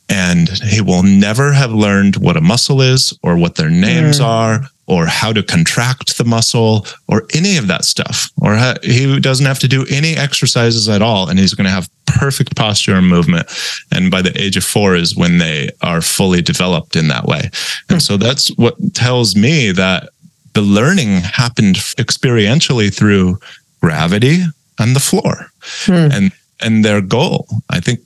And 0.08 0.48
he 0.48 0.82
will 0.82 1.02
never 1.02 1.52
have 1.52 1.72
learned 1.72 2.16
what 2.16 2.37
a 2.37 2.40
muscle 2.40 2.82
is 2.82 3.16
or 3.22 3.38
what 3.38 3.54
their 3.54 3.70
names 3.70 4.20
mm. 4.20 4.24
are 4.24 4.60
or 4.87 5.06
how 5.06 5.32
to 5.32 5.42
contract 5.42 6.18
the 6.18 6.24
muscle 6.24 6.87
or 7.08 7.24
any 7.32 7.56
of 7.56 7.68
that 7.68 7.84
stuff. 7.87 8.28
Or 8.42 8.58
he 8.82 9.18
doesn't 9.18 9.46
have 9.46 9.60
to 9.60 9.68
do 9.68 9.87
any 9.90 10.14
exercises 10.14 10.88
at 10.90 11.00
all. 11.00 11.30
And 11.30 11.38
he's 11.38 11.54
going 11.54 11.64
to 11.64 11.70
have 11.70 11.88
perfect 12.14 12.57
posture 12.57 12.94
and 12.94 13.09
movement. 13.09 13.46
And 13.92 14.11
by 14.11 14.22
the 14.22 14.38
age 14.40 14.57
of 14.57 14.64
four 14.64 14.94
is 14.94 15.16
when 15.16 15.38
they 15.38 15.70
are 15.83 16.00
fully 16.00 16.42
developed 16.42 16.96
in 16.96 17.09
that 17.09 17.27
way. 17.27 17.50
And 17.88 18.03
so 18.03 18.16
that's 18.16 18.48
what 18.57 18.74
tells 18.94 19.37
me 19.37 19.72
that 19.72 20.11
the 20.55 20.62
learning 20.62 21.20
happened 21.20 21.77
experientially 21.98 22.94
through 22.94 23.38
gravity 23.81 24.42
and 24.79 24.96
the 24.96 25.00
floor. 25.00 25.46
Hmm. 25.87 26.09
And 26.12 26.33
and 26.61 26.85
their 26.85 27.00
goal, 27.00 27.46
I 27.68 27.81
think 27.81 28.00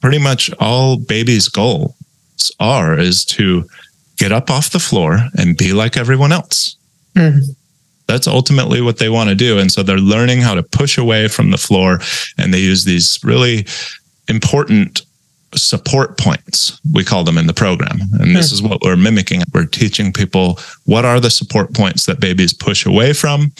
pretty 0.00 0.18
much 0.18 0.52
all 0.60 0.96
babies' 0.98 1.48
goals 1.48 1.94
are 2.60 2.98
is 2.98 3.24
to 3.24 3.64
get 4.16 4.32
up 4.32 4.50
off 4.50 4.70
the 4.70 4.78
floor 4.78 5.18
and 5.34 5.56
be 5.56 5.72
like 5.72 5.96
everyone 5.96 6.32
else. 6.32 6.76
Mm-hmm. 7.16 7.52
That's 8.10 8.26
ultimately 8.26 8.80
what 8.80 8.98
they 8.98 9.08
want 9.08 9.28
to 9.28 9.36
do. 9.36 9.60
And 9.60 9.70
so 9.70 9.84
they're 9.84 9.98
learning 9.98 10.40
how 10.40 10.54
to 10.54 10.64
push 10.64 10.98
away 10.98 11.28
from 11.28 11.52
the 11.52 11.56
floor 11.56 12.00
and 12.38 12.52
they 12.52 12.58
use 12.58 12.84
these 12.84 13.20
really 13.22 13.66
important 14.26 15.02
support 15.54 16.18
points 16.18 16.80
we 16.92 17.04
call 17.04 17.22
them 17.22 17.38
in 17.38 17.46
the 17.46 17.54
program. 17.54 18.00
And 18.14 18.34
this 18.34 18.50
hmm. 18.50 18.54
is 18.54 18.62
what 18.62 18.80
we're 18.82 18.96
mimicking. 18.96 19.42
We're 19.54 19.66
teaching 19.66 20.12
people 20.12 20.58
what 20.86 21.04
are 21.04 21.20
the 21.20 21.30
support 21.30 21.72
points 21.72 22.06
that 22.06 22.18
babies 22.18 22.52
push 22.52 22.84
away 22.84 23.12
from 23.12 23.52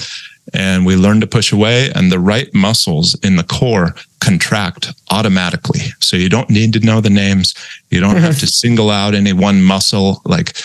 and 0.52 0.84
we 0.84 0.96
learn 0.96 1.20
to 1.20 1.28
push 1.28 1.52
away 1.52 1.92
and 1.94 2.10
the 2.10 2.18
right 2.18 2.52
muscles 2.52 3.16
in 3.22 3.36
the 3.36 3.44
core 3.44 3.94
contract 4.20 4.92
automatically. 5.10 5.80
So 6.00 6.16
you 6.16 6.28
don't 6.28 6.50
need 6.50 6.72
to 6.72 6.80
know 6.80 7.00
the 7.00 7.10
names. 7.10 7.54
You 7.90 8.00
don't 8.00 8.16
have 8.16 8.40
to 8.40 8.48
single 8.48 8.90
out 8.90 9.14
any 9.14 9.32
one 9.32 9.62
muscle. 9.62 10.22
Like 10.24 10.56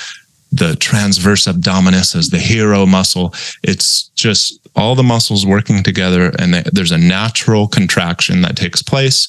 the 0.56 0.76
transverse 0.78 1.46
abdominis 1.46 2.16
as 2.16 2.30
the 2.30 2.40
hero 2.40 2.86
muscle. 2.86 3.34
It's 3.64 4.10
just 4.16 4.60
all 4.76 4.96
the 4.96 5.04
muscles 5.04 5.46
working 5.46 5.84
together 5.84 6.32
and 6.40 6.54
there's 6.54 6.92
a 6.92 6.98
natural 6.98 7.68
contraction 7.68 8.42
that 8.42 8.58
takes 8.58 8.82
place 8.82 9.28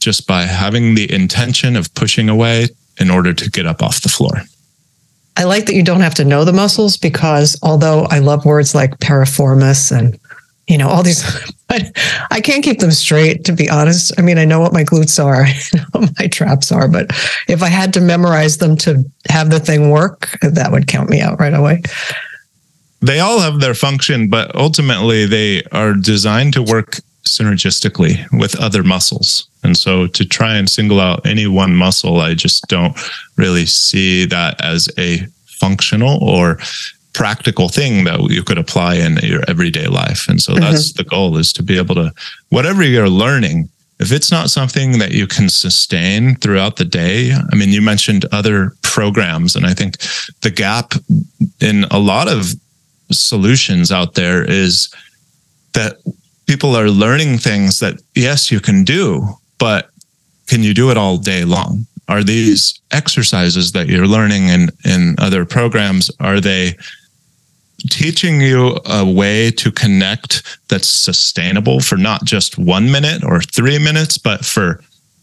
just 0.00 0.26
by 0.26 0.42
having 0.42 0.94
the 0.94 1.12
intention 1.12 1.76
of 1.76 1.92
pushing 1.94 2.28
away 2.28 2.68
in 3.00 3.10
order 3.10 3.32
to 3.32 3.50
get 3.50 3.66
up 3.66 3.82
off 3.82 4.02
the 4.02 4.08
floor. 4.08 4.42
I 5.36 5.44
like 5.44 5.66
that 5.66 5.74
you 5.74 5.84
don't 5.84 6.00
have 6.00 6.16
to 6.16 6.24
know 6.24 6.44
the 6.44 6.52
muscles 6.52 6.96
because 6.96 7.56
although 7.62 8.06
I 8.10 8.18
love 8.18 8.44
words 8.44 8.74
like 8.74 8.98
piriformis 8.98 9.96
and 9.96 10.18
you 10.68 10.78
know 10.78 10.88
all 10.88 11.02
these 11.02 11.24
but 11.68 11.82
I 12.30 12.40
can't 12.40 12.64
keep 12.64 12.78
them 12.78 12.90
straight 12.90 13.44
to 13.44 13.52
be 13.52 13.68
honest. 13.68 14.12
I 14.18 14.22
mean, 14.22 14.38
I 14.38 14.44
know 14.44 14.60
what 14.60 14.72
my 14.72 14.84
glutes 14.84 15.22
are, 15.22 15.44
I 15.46 15.54
know 15.74 15.84
what 15.92 16.18
my 16.18 16.26
traps 16.28 16.72
are, 16.72 16.88
but 16.88 17.06
if 17.48 17.62
I 17.62 17.68
had 17.68 17.92
to 17.94 18.00
memorize 18.00 18.58
them 18.58 18.76
to 18.78 19.04
have 19.28 19.50
the 19.50 19.60
thing 19.60 19.90
work, 19.90 20.30
that 20.42 20.70
would 20.72 20.86
count 20.86 21.10
me 21.10 21.20
out 21.20 21.40
right 21.40 21.54
away. 21.54 21.82
They 23.00 23.20
all 23.20 23.38
have 23.38 23.60
their 23.60 23.74
function, 23.74 24.28
but 24.28 24.54
ultimately 24.56 25.24
they 25.24 25.62
are 25.70 25.94
designed 25.94 26.52
to 26.54 26.62
work 26.62 26.98
synergistically 27.24 28.26
with 28.32 28.58
other 28.58 28.82
muscles. 28.82 29.48
And 29.62 29.76
so 29.76 30.06
to 30.08 30.24
try 30.24 30.56
and 30.56 30.68
single 30.68 31.00
out 31.00 31.24
any 31.26 31.46
one 31.46 31.76
muscle, 31.76 32.20
I 32.20 32.34
just 32.34 32.66
don't 32.68 32.98
really 33.36 33.66
see 33.66 34.24
that 34.26 34.60
as 34.60 34.88
a 34.98 35.26
functional 35.46 36.22
or 36.22 36.58
practical 37.18 37.68
thing 37.68 38.04
that 38.04 38.20
you 38.30 38.44
could 38.44 38.58
apply 38.58 38.94
in 38.94 39.16
your 39.24 39.42
everyday 39.48 39.88
life. 39.88 40.28
And 40.28 40.40
so 40.40 40.52
mm-hmm. 40.52 40.62
that's 40.62 40.92
the 40.92 41.02
goal 41.02 41.36
is 41.36 41.52
to 41.54 41.64
be 41.64 41.76
able 41.76 41.96
to, 41.96 42.12
whatever 42.50 42.84
you're 42.84 43.08
learning, 43.08 43.68
if 43.98 44.12
it's 44.12 44.30
not 44.30 44.50
something 44.50 45.00
that 45.00 45.10
you 45.10 45.26
can 45.26 45.48
sustain 45.48 46.36
throughout 46.36 46.76
the 46.76 46.84
day, 46.84 47.32
I 47.32 47.56
mean, 47.56 47.70
you 47.70 47.82
mentioned 47.82 48.24
other 48.30 48.70
programs, 48.82 49.56
and 49.56 49.66
I 49.66 49.74
think 49.74 49.96
the 50.42 50.52
gap 50.52 50.92
in 51.60 51.84
a 51.90 51.98
lot 51.98 52.28
of 52.28 52.54
solutions 53.10 53.90
out 53.90 54.14
there 54.14 54.48
is 54.48 54.88
that 55.72 55.96
people 56.46 56.76
are 56.76 56.88
learning 56.88 57.38
things 57.38 57.80
that, 57.80 57.94
yes, 58.14 58.52
you 58.52 58.60
can 58.60 58.84
do, 58.84 59.26
but 59.58 59.90
can 60.46 60.62
you 60.62 60.72
do 60.72 60.92
it 60.92 60.96
all 60.96 61.18
day 61.18 61.44
long? 61.44 61.84
Are 62.06 62.22
these 62.22 62.80
exercises 62.92 63.72
that 63.72 63.88
you're 63.88 64.06
learning 64.06 64.48
in, 64.48 64.70
in 64.84 65.16
other 65.18 65.44
programs, 65.44 66.12
are 66.20 66.40
they 66.40 66.76
teaching 67.90 68.40
you 68.40 68.78
a 68.86 69.04
way 69.04 69.50
to 69.52 69.70
connect 69.70 70.58
that's 70.68 70.88
sustainable 70.88 71.80
for 71.80 71.96
not 71.96 72.24
just 72.24 72.58
one 72.58 72.90
minute 72.90 73.24
or 73.24 73.40
three 73.40 73.78
minutes, 73.78 74.18
but 74.18 74.44
for 74.44 74.80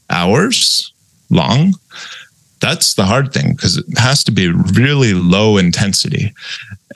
hours 0.09 0.93
long? 1.29 1.73
That's 2.61 2.93
the 2.93 3.05
hard 3.05 3.33
thing 3.33 3.53
because 3.53 3.77
it 3.77 3.97
has 3.97 4.23
to 4.23 4.31
be 4.31 4.49
really 4.49 5.13
low 5.13 5.57
intensity. 5.57 6.33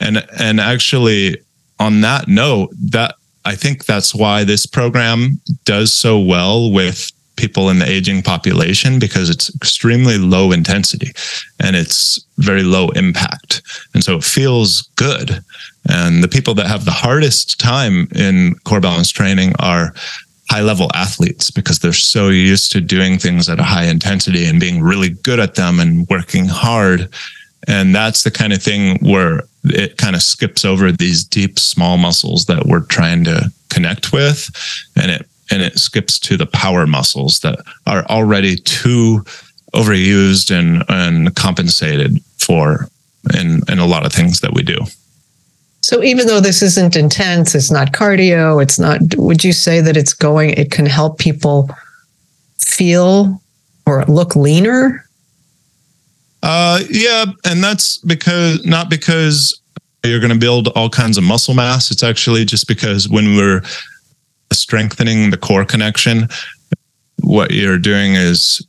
And 0.00 0.26
and 0.38 0.60
actually 0.60 1.36
on 1.78 2.00
that 2.00 2.28
note, 2.28 2.70
that 2.90 3.14
I 3.44 3.54
think 3.54 3.84
that's 3.84 4.14
why 4.14 4.44
this 4.44 4.66
program 4.66 5.40
does 5.64 5.92
so 5.92 6.18
well 6.18 6.70
with 6.70 7.10
people 7.40 7.70
in 7.70 7.78
the 7.78 7.88
aging 7.88 8.22
population 8.22 8.98
because 8.98 9.30
it's 9.30 9.48
extremely 9.54 10.18
low 10.18 10.52
intensity 10.52 11.10
and 11.58 11.74
it's 11.76 12.24
very 12.36 12.62
low 12.62 12.90
impact. 12.90 13.62
And 13.94 14.04
so 14.04 14.16
it 14.18 14.24
feels 14.24 14.82
good. 14.96 15.42
And 15.88 16.22
the 16.22 16.28
people 16.28 16.54
that 16.54 16.66
have 16.66 16.84
the 16.84 17.00
hardest 17.06 17.58
time 17.58 18.08
in 18.14 18.54
core 18.64 18.80
balance 18.80 19.10
training 19.10 19.54
are 19.58 19.94
high 20.50 20.62
level 20.62 20.90
athletes 20.94 21.50
because 21.50 21.78
they're 21.78 21.92
so 22.14 22.28
used 22.28 22.72
to 22.72 22.80
doing 22.80 23.18
things 23.18 23.48
at 23.48 23.60
a 23.60 23.70
high 23.74 23.86
intensity 23.86 24.44
and 24.46 24.60
being 24.60 24.82
really 24.82 25.10
good 25.10 25.40
at 25.40 25.54
them 25.54 25.80
and 25.80 26.06
working 26.08 26.46
hard 26.46 27.08
And 27.68 27.94
that's 27.94 28.22
the 28.22 28.30
kind 28.30 28.52
of 28.52 28.62
thing 28.62 28.98
where 29.00 29.42
it 29.64 29.96
kind 29.98 30.16
of 30.16 30.22
skips 30.22 30.64
over 30.64 30.90
these 30.92 31.24
deep, 31.24 31.58
small 31.58 31.98
muscles 31.98 32.46
that 32.46 32.66
we're 32.66 32.86
trying 32.86 33.24
to 33.24 33.52
connect 33.68 34.12
with. 34.12 34.50
And 34.96 35.10
it, 35.10 35.26
and 35.50 35.62
it 35.62 35.78
skips 35.78 36.18
to 36.20 36.36
the 36.36 36.46
power 36.46 36.86
muscles 36.86 37.40
that 37.40 37.58
are 37.86 38.04
already 38.06 38.56
too 38.56 39.24
overused 39.74 40.50
and, 40.50 40.84
and 40.88 41.34
compensated 41.36 42.20
for 42.38 42.88
in, 43.34 43.60
in 43.68 43.78
a 43.78 43.86
lot 43.86 44.06
of 44.06 44.12
things 44.12 44.40
that 44.40 44.52
we 44.52 44.62
do. 44.62 44.78
So 45.82 46.02
even 46.02 46.26
though 46.26 46.40
this 46.40 46.62
isn't 46.62 46.94
intense, 46.96 47.54
it's 47.54 47.70
not 47.70 47.92
cardio, 47.92 48.62
it's 48.62 48.78
not, 48.78 49.00
would 49.16 49.42
you 49.42 49.52
say 49.52 49.80
that 49.80 49.96
it's 49.96 50.12
going, 50.12 50.50
it 50.50 50.70
can 50.70 50.86
help 50.86 51.18
people 51.18 51.70
feel 52.60 53.40
or 53.86 54.04
look 54.04 54.36
leaner? 54.36 55.04
Uh, 56.42 56.80
yeah. 56.90 57.24
And 57.44 57.62
that's 57.62 57.98
because, 57.98 58.64
not 58.64 58.90
because 58.90 59.60
you're 60.04 60.20
going 60.20 60.32
to 60.32 60.38
build 60.38 60.68
all 60.68 60.88
kinds 60.90 61.18
of 61.18 61.24
muscle 61.24 61.54
mass. 61.54 61.90
It's 61.90 62.02
actually 62.02 62.44
just 62.44 62.68
because 62.68 63.08
when 63.08 63.36
we're 63.36 63.62
strengthening 64.52 65.30
the 65.30 65.36
core 65.36 65.64
connection, 65.64 66.28
what 67.22 67.50
you're 67.50 67.78
doing 67.78 68.14
is 68.14 68.66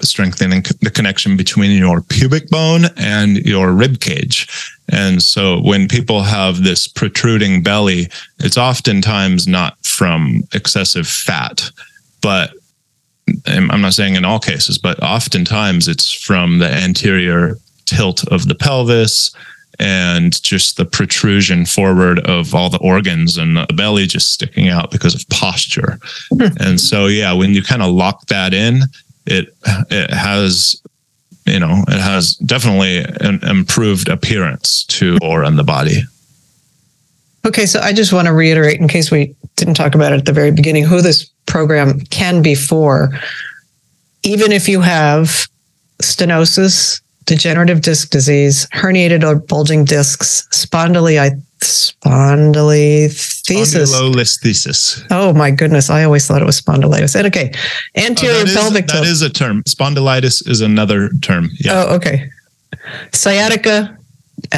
strengthening 0.00 0.62
the 0.80 0.90
connection 0.90 1.36
between 1.36 1.70
your 1.70 2.00
pubic 2.00 2.48
bone 2.48 2.86
and 2.96 3.38
your 3.38 3.72
rib 3.72 4.00
cage. 4.00 4.48
And 4.90 5.22
so 5.22 5.60
when 5.60 5.86
people 5.86 6.22
have 6.22 6.64
this 6.64 6.88
protruding 6.88 7.62
belly, 7.62 8.08
it's 8.40 8.58
oftentimes 8.58 9.46
not 9.46 9.78
from 9.84 10.42
excessive 10.52 11.06
fat, 11.06 11.70
but 12.20 12.52
I'm 13.46 13.80
not 13.80 13.94
saying 13.94 14.16
in 14.16 14.24
all 14.24 14.40
cases, 14.40 14.78
but 14.78 15.00
oftentimes 15.02 15.88
it's 15.88 16.12
from 16.12 16.58
the 16.58 16.68
anterior 16.68 17.56
tilt 17.86 18.26
of 18.28 18.48
the 18.48 18.54
pelvis 18.54 19.34
and 19.78 20.40
just 20.42 20.76
the 20.76 20.84
protrusion 20.84 21.64
forward 21.64 22.18
of 22.20 22.54
all 22.54 22.70
the 22.70 22.78
organs 22.78 23.36
and 23.36 23.56
the 23.56 23.66
belly 23.74 24.06
just 24.06 24.32
sticking 24.32 24.68
out 24.68 24.90
because 24.90 25.14
of 25.14 25.28
posture. 25.28 25.98
Hmm. 26.30 26.56
and 26.60 26.80
so, 26.80 27.06
yeah, 27.06 27.32
when 27.32 27.54
you 27.54 27.62
kind 27.62 27.82
of 27.82 27.92
lock 27.92 28.26
that 28.26 28.54
in, 28.54 28.82
it 29.26 29.54
it 29.90 30.10
has 30.10 30.80
you 31.46 31.58
know 31.58 31.84
it 31.88 32.00
has 32.00 32.34
definitely 32.36 32.98
an 33.20 33.42
improved 33.44 34.08
appearance 34.08 34.84
to 34.84 35.18
or 35.22 35.44
in 35.44 35.56
the 35.56 35.64
body. 35.64 36.02
Okay 37.44 37.66
so 37.66 37.80
i 37.80 37.92
just 37.92 38.12
want 38.12 38.26
to 38.26 38.32
reiterate 38.32 38.80
in 38.80 38.88
case 38.88 39.10
we 39.10 39.34
didn't 39.56 39.74
talk 39.74 39.94
about 39.94 40.12
it 40.12 40.20
at 40.20 40.24
the 40.24 40.32
very 40.32 40.50
beginning 40.50 40.84
who 40.84 41.00
this 41.00 41.28
program 41.46 42.00
can 42.06 42.42
be 42.42 42.54
for. 42.54 43.10
Even 44.22 44.52
if 44.52 44.68
you 44.68 44.80
have 44.80 45.46
stenosis 46.00 47.01
degenerative 47.24 47.80
disc 47.80 48.10
disease 48.10 48.66
herniated 48.74 49.24
or 49.24 49.36
bulging 49.36 49.84
discs 49.84 50.46
spondylitis 50.50 51.40
spondylolisthesis. 51.62 53.92
Spondylolisthesis. 53.92 55.06
Oh 55.10 55.32
my 55.32 55.50
goodness! 55.50 55.90
I 55.90 56.04
always 56.04 56.26
thought 56.26 56.42
it 56.42 56.46
was 56.46 56.60
spondylitis. 56.60 57.16
And 57.16 57.26
okay, 57.28 57.52
anterior 57.96 58.40
oh, 58.40 58.44
that 58.44 58.54
pelvic. 58.54 58.84
Is, 58.86 58.92
that 58.92 59.04
is 59.04 59.22
a 59.22 59.30
term. 59.30 59.62
Spondylitis 59.64 60.48
is 60.48 60.60
another 60.60 61.10
term. 61.22 61.50
Yeah. 61.60 61.84
Oh, 61.86 61.94
okay. 61.96 62.28
Sciatica, 63.12 63.96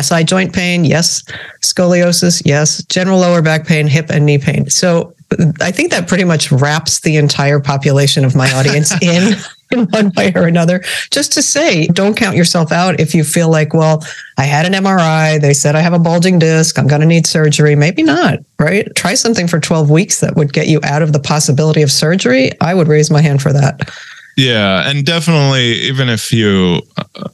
SI 0.01 0.25
joint 0.25 0.53
pain, 0.53 0.85
yes. 0.85 1.23
Scoliosis, 1.63 2.43
yes. 2.45 2.83
General 2.85 3.19
lower 3.19 3.43
back 3.43 3.67
pain, 3.67 3.87
hip 3.87 4.11
and 4.11 4.25
knee 4.25 4.39
pain. 4.39 4.69
So 4.71 5.15
I 5.61 5.71
think 5.71 5.91
that 5.91 6.09
pretty 6.09 6.25
much 6.25 6.51
wraps 6.53 7.01
the 7.01 7.17
entire 7.17 7.61
population 7.61 8.25
of 8.25 8.35
my 8.35 8.51
audience 8.53 8.93
in 9.03 9.35
in 9.71 9.87
one 9.87 10.13
way 10.17 10.33
or 10.35 10.47
another. 10.47 10.81
Just 11.11 11.33
to 11.33 11.43
say, 11.43 11.87
don't 11.89 12.17
count 12.17 12.37
yourself 12.37 12.73
out 12.73 13.01
if 13.01 13.15
you 13.15 13.25
feel 13.25 13.51
like, 13.51 13.75
well, 13.75 14.05
I 14.39 14.45
had 14.45 14.67
an 14.67 14.73
MRI, 14.73 15.41
they 15.41 15.55
said 15.55 15.77
I 15.77 15.81
have 15.81 15.93
a 15.93 15.99
bulging 15.99 16.39
disc, 16.39 16.79
I'm 16.79 16.87
going 16.87 17.01
to 17.01 17.07
need 17.07 17.27
surgery. 17.27 17.75
Maybe 17.77 18.03
not, 18.03 18.41
right? 18.59 18.89
Try 18.95 19.15
something 19.15 19.47
for 19.47 19.61
12 19.61 19.91
weeks 19.91 20.21
that 20.21 20.37
would 20.37 20.53
get 20.53 20.69
you 20.69 20.81
out 20.83 21.03
of 21.03 21.13
the 21.13 21.21
possibility 21.21 21.83
of 21.83 21.91
surgery. 21.91 22.51
I 22.61 22.75
would 22.75 22.89
raise 22.89 23.11
my 23.11 23.21
hand 23.21 23.43
for 23.43 23.53
that. 23.53 23.91
Yeah, 24.37 24.89
and 24.89 25.05
definitely 25.05 25.75
even 25.83 26.09
if 26.09 26.33
you 26.33 26.81
uh, 26.97 27.29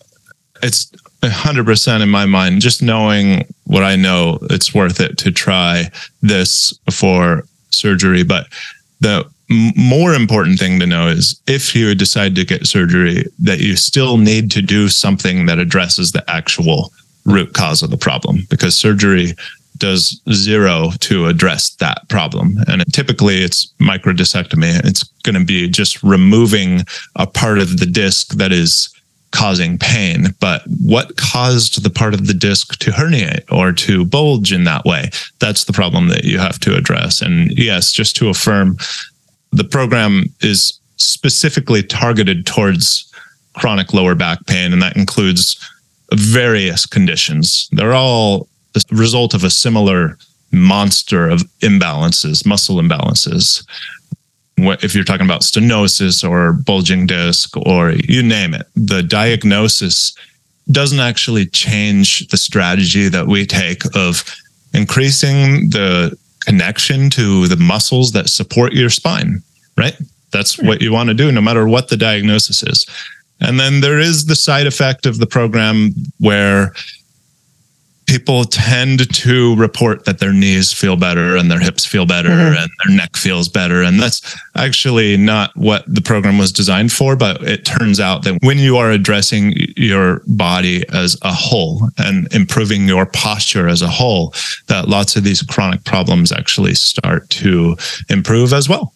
it's 0.62 0.90
100% 1.22 2.02
in 2.02 2.08
my 2.08 2.26
mind 2.26 2.60
just 2.60 2.82
knowing 2.82 3.46
what 3.64 3.82
I 3.82 3.96
know, 3.96 4.38
it's 4.42 4.74
worth 4.74 5.00
it 5.00 5.18
to 5.18 5.30
try 5.30 5.90
this 6.22 6.72
before 6.84 7.44
surgery, 7.70 8.22
but 8.22 8.46
the 9.00 9.30
more 9.50 10.14
important 10.14 10.58
thing 10.58 10.78
to 10.80 10.86
know 10.86 11.08
is 11.08 11.40
if 11.46 11.74
you 11.74 11.94
decide 11.94 12.34
to 12.36 12.44
get 12.44 12.66
surgery, 12.66 13.24
that 13.40 13.60
you 13.60 13.76
still 13.76 14.16
need 14.16 14.50
to 14.52 14.62
do 14.62 14.88
something 14.88 15.46
that 15.46 15.58
addresses 15.58 16.12
the 16.12 16.28
actual 16.30 16.92
root 17.24 17.52
cause 17.52 17.82
of 17.82 17.90
the 17.90 17.96
problem 17.96 18.46
because 18.48 18.74
surgery 18.74 19.34
does 19.78 20.20
zero 20.32 20.90
to 21.00 21.26
address 21.26 21.70
that 21.76 22.08
problem. 22.08 22.58
And 22.68 22.84
typically 22.92 23.38
it's 23.38 23.72
microdiscectomy. 23.80 24.84
It's 24.84 25.02
going 25.24 25.38
to 25.38 25.44
be 25.44 25.68
just 25.68 26.02
removing 26.02 26.84
a 27.16 27.26
part 27.26 27.58
of 27.58 27.78
the 27.78 27.86
disc 27.86 28.34
that 28.34 28.52
is 28.52 28.94
causing 29.32 29.78
pain. 29.78 30.34
But 30.40 30.62
what 30.84 31.16
caused 31.16 31.82
the 31.82 31.90
part 31.90 32.14
of 32.14 32.26
the 32.26 32.34
disc 32.34 32.78
to 32.80 32.90
herniate 32.90 33.50
or 33.50 33.72
to 33.72 34.04
bulge 34.04 34.52
in 34.52 34.64
that 34.64 34.84
way? 34.84 35.10
That's 35.38 35.64
the 35.64 35.72
problem 35.72 36.08
that 36.08 36.24
you 36.24 36.38
have 36.38 36.58
to 36.60 36.76
address. 36.76 37.20
And 37.20 37.50
yes, 37.56 37.92
just 37.92 38.16
to 38.16 38.28
affirm, 38.28 38.76
the 39.52 39.64
program 39.64 40.24
is 40.40 40.78
specifically 40.96 41.82
targeted 41.82 42.46
towards 42.46 43.12
chronic 43.54 43.92
lower 43.92 44.14
back 44.14 44.44
pain, 44.46 44.72
and 44.72 44.82
that 44.82 44.96
includes 44.96 45.58
various 46.14 46.86
conditions. 46.86 47.68
They're 47.72 47.94
all 47.94 48.48
the 48.72 48.84
result 48.92 49.34
of 49.34 49.44
a 49.44 49.50
similar 49.50 50.16
monster 50.52 51.28
of 51.28 51.42
imbalances, 51.60 52.46
muscle 52.46 52.76
imbalances. 52.76 53.64
If 54.58 54.94
you're 54.94 55.04
talking 55.04 55.26
about 55.26 55.42
stenosis 55.42 56.28
or 56.28 56.52
bulging 56.52 57.06
disc 57.06 57.56
or 57.56 57.92
you 57.92 58.22
name 58.22 58.54
it, 58.54 58.66
the 58.74 59.02
diagnosis 59.02 60.14
doesn't 60.70 61.00
actually 61.00 61.46
change 61.46 62.28
the 62.28 62.36
strategy 62.36 63.08
that 63.08 63.26
we 63.26 63.46
take 63.46 63.82
of 63.96 64.24
increasing 64.74 65.70
the 65.70 66.16
connection 66.44 67.10
to 67.10 67.46
the 67.48 67.56
muscles 67.56 68.12
that 68.12 68.28
support 68.28 68.72
your 68.72 68.90
spine, 68.90 69.42
right? 69.76 69.96
That's 70.32 70.58
what 70.58 70.80
you 70.80 70.92
want 70.92 71.08
to 71.08 71.14
do 71.14 71.32
no 71.32 71.40
matter 71.40 71.66
what 71.66 71.88
the 71.88 71.96
diagnosis 71.96 72.62
is. 72.62 72.86
And 73.40 73.58
then 73.58 73.80
there 73.80 73.98
is 73.98 74.26
the 74.26 74.36
side 74.36 74.66
effect 74.66 75.06
of 75.06 75.18
the 75.18 75.26
program 75.26 75.90
where 76.18 76.72
people 78.10 78.42
tend 78.44 79.14
to 79.14 79.54
report 79.54 80.04
that 80.04 80.18
their 80.18 80.32
knees 80.32 80.72
feel 80.72 80.96
better 80.96 81.36
and 81.36 81.48
their 81.48 81.60
hips 81.60 81.86
feel 81.86 82.04
better 82.04 82.28
mm-hmm. 82.28 82.60
and 82.60 82.70
their 82.84 82.96
neck 82.96 83.16
feels 83.16 83.48
better. 83.48 83.82
And 83.82 84.00
that's 84.00 84.36
actually 84.56 85.16
not 85.16 85.56
what 85.56 85.84
the 85.86 86.00
program 86.00 86.36
was 86.36 86.50
designed 86.50 86.90
for. 86.90 87.14
But 87.14 87.40
it 87.44 87.64
turns 87.64 88.00
out 88.00 88.24
that 88.24 88.42
when 88.42 88.58
you 88.58 88.76
are 88.78 88.90
addressing 88.90 89.54
your 89.76 90.22
body 90.26 90.84
as 90.88 91.16
a 91.22 91.32
whole 91.32 91.88
and 91.98 92.26
improving 92.34 92.88
your 92.88 93.06
posture 93.06 93.68
as 93.68 93.80
a 93.80 93.88
whole, 93.88 94.34
that 94.66 94.88
lots 94.88 95.14
of 95.14 95.22
these 95.22 95.40
chronic 95.42 95.84
problems 95.84 96.32
actually 96.32 96.74
start 96.74 97.30
to 97.30 97.76
improve 98.08 98.52
as 98.52 98.68
well. 98.68 98.92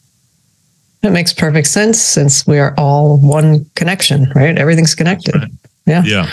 That 1.03 1.12
makes 1.12 1.33
perfect 1.33 1.68
sense 1.68 2.03
since 2.03 2.48
we 2.48 2.59
are 2.59 2.74
all 2.77 3.18
one 3.18 3.66
connection, 3.77 4.33
right? 4.35 4.59
Everything's 4.59 4.96
connected. 4.96 5.37
Right. 5.37 5.50
Yeah. 5.87 6.03
Yeah. 6.05 6.31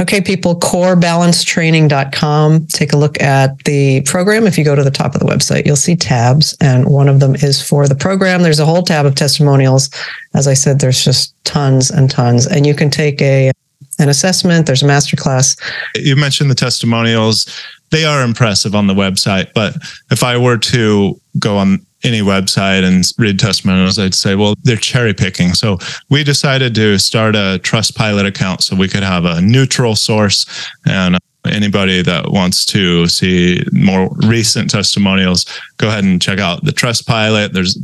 Okay, 0.00 0.20
people, 0.20 0.58
corebalancetraining.com. 0.58 2.66
Take 2.66 2.92
a 2.92 2.96
look 2.96 3.20
at 3.20 3.56
the 3.64 4.00
program. 4.02 4.46
If 4.46 4.58
you 4.58 4.64
go 4.64 4.74
to 4.74 4.82
the 4.82 4.90
top 4.90 5.14
of 5.14 5.20
the 5.20 5.26
website, 5.26 5.66
you'll 5.66 5.76
see 5.76 5.94
tabs, 5.94 6.56
and 6.60 6.86
one 6.86 7.08
of 7.08 7.20
them 7.20 7.36
is 7.36 7.62
for 7.62 7.86
the 7.86 7.94
program. 7.94 8.42
There's 8.42 8.58
a 8.58 8.66
whole 8.66 8.82
tab 8.82 9.06
of 9.06 9.14
testimonials. 9.14 9.90
As 10.34 10.48
I 10.48 10.54
said, 10.54 10.80
there's 10.80 11.04
just 11.04 11.34
tons 11.44 11.90
and 11.90 12.10
tons, 12.10 12.46
and 12.46 12.66
you 12.66 12.74
can 12.74 12.90
take 12.90 13.22
a 13.22 13.52
an 13.98 14.08
assessment. 14.08 14.66
There's 14.66 14.82
a 14.82 14.86
masterclass. 14.86 15.60
You 15.94 16.16
mentioned 16.16 16.50
the 16.50 16.54
testimonials. 16.54 17.46
They 17.90 18.04
are 18.04 18.22
impressive 18.22 18.74
on 18.74 18.86
the 18.86 18.94
website, 18.94 19.52
but 19.54 19.76
if 20.10 20.22
I 20.22 20.38
were 20.38 20.58
to 20.58 21.20
go 21.38 21.58
on 21.58 21.84
any 22.04 22.20
website 22.20 22.84
and 22.84 23.04
read 23.18 23.38
testimonials, 23.38 23.98
I'd 23.98 24.14
say, 24.14 24.34
well, 24.34 24.54
they're 24.62 24.76
cherry 24.76 25.14
picking. 25.14 25.54
So 25.54 25.78
we 26.10 26.24
decided 26.24 26.74
to 26.74 26.98
start 26.98 27.34
a 27.34 27.60
Trustpilot 27.62 28.26
account 28.26 28.62
so 28.62 28.76
we 28.76 28.88
could 28.88 29.02
have 29.02 29.24
a 29.24 29.40
neutral 29.40 29.94
source 29.94 30.46
and 30.86 31.16
uh, 31.16 31.18
anybody 31.46 32.02
that 32.02 32.30
wants 32.30 32.64
to 32.66 33.06
see 33.08 33.64
more 33.72 34.10
recent 34.26 34.70
testimonials, 34.70 35.44
go 35.78 35.88
ahead 35.88 36.04
and 36.04 36.22
check 36.22 36.38
out 36.38 36.64
the 36.64 36.72
Trustpilot. 36.72 37.52
There's 37.52 37.78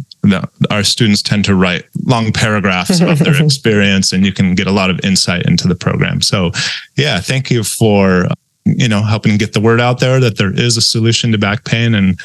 our 0.71 0.83
students 0.83 1.23
tend 1.23 1.45
to 1.45 1.55
write 1.55 1.85
long 2.05 2.33
paragraphs 2.33 3.01
of 3.01 3.19
their 3.21 3.43
experience 3.43 4.13
and 4.13 4.27
you 4.27 4.33
can 4.33 4.55
get 4.55 4.67
a 4.67 4.73
lot 4.73 4.91
of 4.91 5.01
insight 5.05 5.47
into 5.47 5.69
the 5.69 5.75
program. 5.75 6.21
So 6.21 6.51
yeah, 6.97 7.21
thank 7.21 7.51
you 7.51 7.63
for 7.63 8.29
you 8.65 8.89
know 8.89 9.03
helping 9.03 9.39
get 9.39 9.55
the 9.55 9.61
word 9.61 9.81
out 9.81 10.01
there 10.01 10.21
that 10.21 10.37
there 10.37 10.53
is 10.53 10.77
a 10.77 10.83
solution 10.83 11.33
to 11.33 11.39
back 11.39 11.65
pain 11.65 11.95
and 11.95 12.19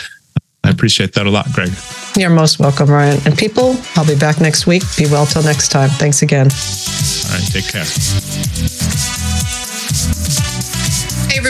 I 0.63 0.69
appreciate 0.69 1.13
that 1.13 1.25
a 1.25 1.29
lot, 1.29 1.51
Greg. 1.51 1.71
You're 2.15 2.29
most 2.29 2.59
welcome, 2.59 2.89
Ryan. 2.89 3.19
And 3.25 3.37
people, 3.37 3.75
I'll 3.95 4.07
be 4.07 4.15
back 4.15 4.39
next 4.39 4.65
week. 4.65 4.83
Be 4.97 5.05
well 5.07 5.25
till 5.25 5.43
next 5.43 5.69
time. 5.69 5.89
Thanks 5.89 6.21
again. 6.21 6.47
All 6.47 7.37
right, 7.37 7.47
take 7.51 7.67
care. 7.67 7.85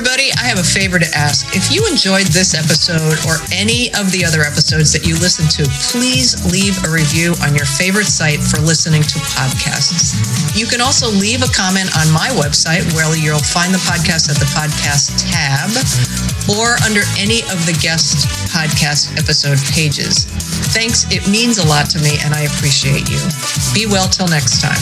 Marty, 0.01 0.33
I 0.41 0.49
have 0.49 0.57
a 0.57 0.65
favor 0.65 0.97
to 0.97 1.05
ask. 1.13 1.53
If 1.53 1.69
you 1.69 1.85
enjoyed 1.85 2.25
this 2.33 2.57
episode 2.57 3.13
or 3.29 3.37
any 3.53 3.93
of 3.93 4.09
the 4.09 4.25
other 4.25 4.41
episodes 4.41 4.89
that 4.89 5.05
you 5.05 5.13
listen 5.21 5.45
to, 5.53 5.69
please 5.93 6.33
leave 6.49 6.73
a 6.81 6.89
review 6.89 7.37
on 7.45 7.53
your 7.53 7.69
favorite 7.69 8.09
site 8.09 8.41
for 8.41 8.57
listening 8.57 9.05
to 9.05 9.21
podcasts. 9.37 10.17
You 10.57 10.65
can 10.65 10.81
also 10.81 11.13
leave 11.13 11.45
a 11.45 11.51
comment 11.53 11.93
on 11.93 12.09
my 12.09 12.33
website 12.33 12.81
where 12.97 13.05
you'll 13.13 13.43
find 13.43 13.69
the 13.69 13.83
podcast 13.85 14.33
at 14.33 14.41
the 14.41 14.49
podcast 14.57 15.13
tab 15.29 15.69
or 16.49 16.73
under 16.81 17.05
any 17.21 17.45
of 17.53 17.61
the 17.69 17.77
guest 17.77 18.25
podcast 18.49 19.13
episode 19.21 19.61
pages. 19.77 20.25
Thanks. 20.73 21.05
It 21.13 21.29
means 21.29 21.61
a 21.61 21.67
lot 21.69 21.85
to 21.93 22.01
me 22.01 22.17
and 22.25 22.33
I 22.33 22.49
appreciate 22.49 23.13
you. 23.13 23.21
Be 23.77 23.85
well 23.85 24.09
till 24.09 24.25
next 24.25 24.57
time. 24.57 24.81